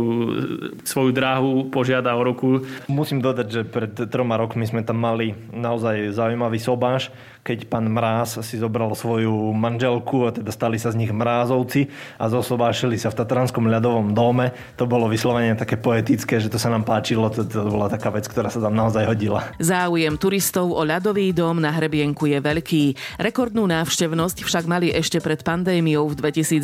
svoju 0.83 1.11
dráhu 1.15 1.71
požiada 1.71 2.15
o 2.15 2.23
ruku. 2.23 2.67
Musím 2.91 3.23
dodať, 3.23 3.47
že 3.47 3.61
pred 3.63 3.93
troma 4.11 4.35
rokmi 4.35 4.67
sme 4.67 4.83
tam 4.83 4.99
mali 4.99 5.35
naozaj 5.55 6.11
zaujímavý 6.11 6.59
sobáš, 6.59 7.11
keď 7.43 7.67
pán 7.67 7.91
Mráz 7.91 8.39
si 8.39 8.55
zobral 8.55 8.95
svoju 8.95 9.51
manželku 9.51 10.23
a 10.23 10.29
teda 10.31 10.47
stali 10.47 10.79
sa 10.79 10.95
z 10.95 11.03
nich 11.03 11.11
mrázovci 11.11 11.91
a 12.15 12.31
zosobášili 12.31 12.95
sa 12.95 13.11
v 13.11 13.19
Tatranskom 13.19 13.67
ľadovom 13.67 14.15
dome. 14.15 14.55
To 14.79 14.87
bolo 14.87 15.11
vyslovene 15.11 15.51
také 15.59 15.75
poetické, 15.75 16.39
že 16.39 16.47
to 16.47 16.55
sa 16.55 16.71
nám 16.71 16.87
páčilo, 16.87 17.27
to, 17.27 17.43
to 17.43 17.67
bola 17.67 17.91
taká 17.91 18.15
vec, 18.15 18.31
ktorá 18.31 18.47
sa 18.47 18.63
tam 18.63 18.71
naozaj 18.71 19.03
hodila. 19.11 19.43
Záujem 19.59 20.15
turistov 20.15 20.71
o 20.71 20.81
ľadový 20.87 21.35
dom 21.35 21.59
na 21.59 21.75
Hrebienku 21.75 22.31
je 22.31 22.39
veľký. 22.39 22.83
Rekordnú 23.19 23.67
návštevnosť 23.67 24.47
však 24.47 24.63
mali 24.63 24.95
ešte 24.95 25.19
pred 25.19 25.43
pandémiou 25.43 26.07
v 26.07 26.15
2019. 26.15 26.63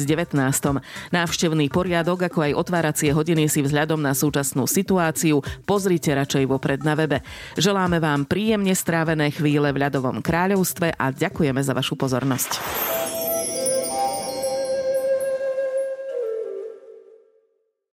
Návštevný 1.12 1.68
poriadok, 1.68 2.32
ako 2.32 2.40
aj 2.48 2.52
otváracie 2.56 3.12
hodiny 3.12 3.52
si 3.52 3.60
vzhľadom 3.60 4.00
na 4.00 4.16
súčasnú 4.16 4.64
situáciu 4.64 5.44
pozrite 5.68 6.16
radšej 6.16 6.48
vopred 6.48 6.88
na 6.88 6.96
webe. 6.96 7.20
Želáme 7.60 8.00
vám 8.00 8.24
príjemne 8.24 8.72
strávené 8.72 9.36
chvíle 9.36 9.76
v 9.76 9.84
ľadovom 9.84 10.24
kráľovstve 10.24 10.69
a 10.94 11.10
ďakujeme 11.10 11.62
za 11.66 11.74
vašu 11.74 11.98
pozornosť. 11.98 12.52